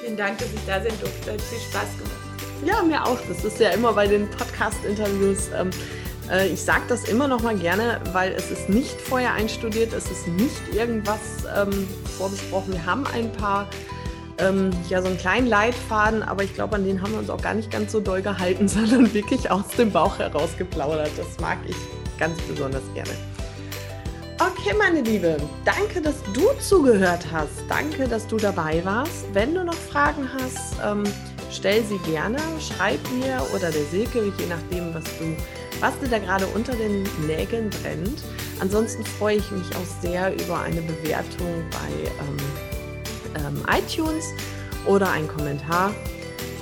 Vielen 0.00 0.16
Dank, 0.16 0.38
dass 0.38 0.52
ich 0.52 0.64
da 0.66 0.82
sein 0.82 0.98
durfte. 1.00 1.32
Hat 1.32 1.40
viel 1.40 1.58
Spaß 1.58 1.98
gemacht. 1.98 2.20
Ja, 2.64 2.82
mir 2.82 3.04
auch. 3.04 3.18
Das 3.28 3.44
ist 3.44 3.58
ja 3.58 3.70
immer 3.70 3.92
bei 3.92 4.06
den 4.06 4.30
Podcast-Interviews. 4.30 5.50
Ähm, 5.54 5.70
äh, 5.70 5.99
ich 6.38 6.62
sage 6.62 6.82
das 6.88 7.04
immer 7.04 7.26
noch 7.26 7.42
mal 7.42 7.56
gerne, 7.56 8.00
weil 8.12 8.32
es 8.32 8.50
ist 8.50 8.68
nicht 8.68 9.00
vorher 9.00 9.34
einstudiert, 9.34 9.92
es 9.92 10.10
ist 10.10 10.28
nicht 10.28 10.74
irgendwas 10.74 11.20
ähm, 11.56 11.88
vorbesprochen. 12.18 12.72
Wir 12.72 12.86
haben 12.86 13.04
ein 13.08 13.32
paar, 13.32 13.68
ähm, 14.38 14.70
ja, 14.88 15.02
so 15.02 15.08
einen 15.08 15.18
kleinen 15.18 15.48
Leitfaden, 15.48 16.22
aber 16.22 16.44
ich 16.44 16.54
glaube, 16.54 16.76
an 16.76 16.84
den 16.84 17.02
haben 17.02 17.12
wir 17.12 17.18
uns 17.18 17.30
auch 17.30 17.42
gar 17.42 17.54
nicht 17.54 17.70
ganz 17.70 17.90
so 17.92 18.00
doll 18.00 18.22
gehalten, 18.22 18.68
sondern 18.68 19.12
wirklich 19.12 19.50
aus 19.50 19.66
dem 19.76 19.90
Bauch 19.90 20.18
heraus 20.18 20.50
geplaudert. 20.56 21.10
Das 21.16 21.40
mag 21.40 21.58
ich 21.66 21.76
ganz 22.18 22.40
besonders 22.42 22.82
gerne. 22.94 23.10
Okay, 24.38 24.74
meine 24.78 25.02
Liebe, 25.02 25.36
danke, 25.64 26.00
dass 26.00 26.22
du 26.32 26.48
zugehört 26.60 27.26
hast. 27.30 27.62
Danke, 27.68 28.08
dass 28.08 28.26
du 28.26 28.36
dabei 28.36 28.82
warst. 28.84 29.26
Wenn 29.34 29.54
du 29.54 29.64
noch 29.64 29.74
Fragen 29.74 30.28
hast, 30.32 30.76
ähm, 30.82 31.04
stell 31.50 31.84
sie 31.84 31.98
gerne. 32.10 32.38
Schreib 32.58 33.00
mir 33.10 33.42
oder 33.54 33.70
der 33.70 33.84
Silke, 33.90 34.32
je 34.38 34.46
nachdem, 34.46 34.94
was 34.94 35.04
du 35.18 35.36
was 35.80 35.98
dir 35.98 36.08
da 36.08 36.18
gerade 36.18 36.46
unter 36.48 36.74
den 36.74 37.02
Nägeln 37.26 37.70
brennt. 37.70 38.22
Ansonsten 38.60 39.04
freue 39.04 39.36
ich 39.36 39.50
mich 39.50 39.66
auch 39.74 40.02
sehr 40.02 40.32
über 40.34 40.60
eine 40.60 40.82
Bewertung 40.82 41.64
bei 41.70 42.10
ähm, 42.20 43.46
ähm, 43.46 43.62
iTunes 43.68 44.26
oder 44.86 45.10
einen 45.10 45.28
Kommentar. 45.28 45.92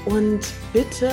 Und 0.05 0.41
bitte 0.73 1.11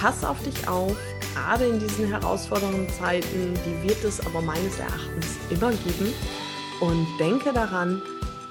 pass 0.00 0.24
auf 0.24 0.42
dich 0.42 0.68
auf, 0.68 0.96
gerade 1.34 1.66
in 1.66 1.78
diesen 1.78 2.08
herausfordernden 2.08 2.88
Zeiten, 2.90 3.54
die 3.64 3.88
wird 3.88 4.02
es 4.04 4.24
aber 4.26 4.40
meines 4.40 4.78
Erachtens 4.78 5.36
immer 5.50 5.70
geben. 5.70 6.12
Und 6.80 7.06
denke 7.18 7.52
daran, 7.52 8.02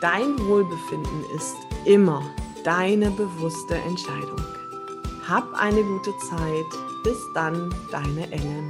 dein 0.02 0.38
Wohlbefinden 0.39 1.24
ist 1.36 1.56
immer 1.86 2.22
deine 2.63 3.10
bewusste 3.12 3.76
Entscheidung. 3.76 4.42
Hab 5.28 5.52
eine 5.54 5.84
gute 5.84 6.12
Zeit. 6.30 6.88
Bis 7.04 7.32
dann, 7.34 7.74
deine 7.92 8.32
Ellen. 8.32 8.70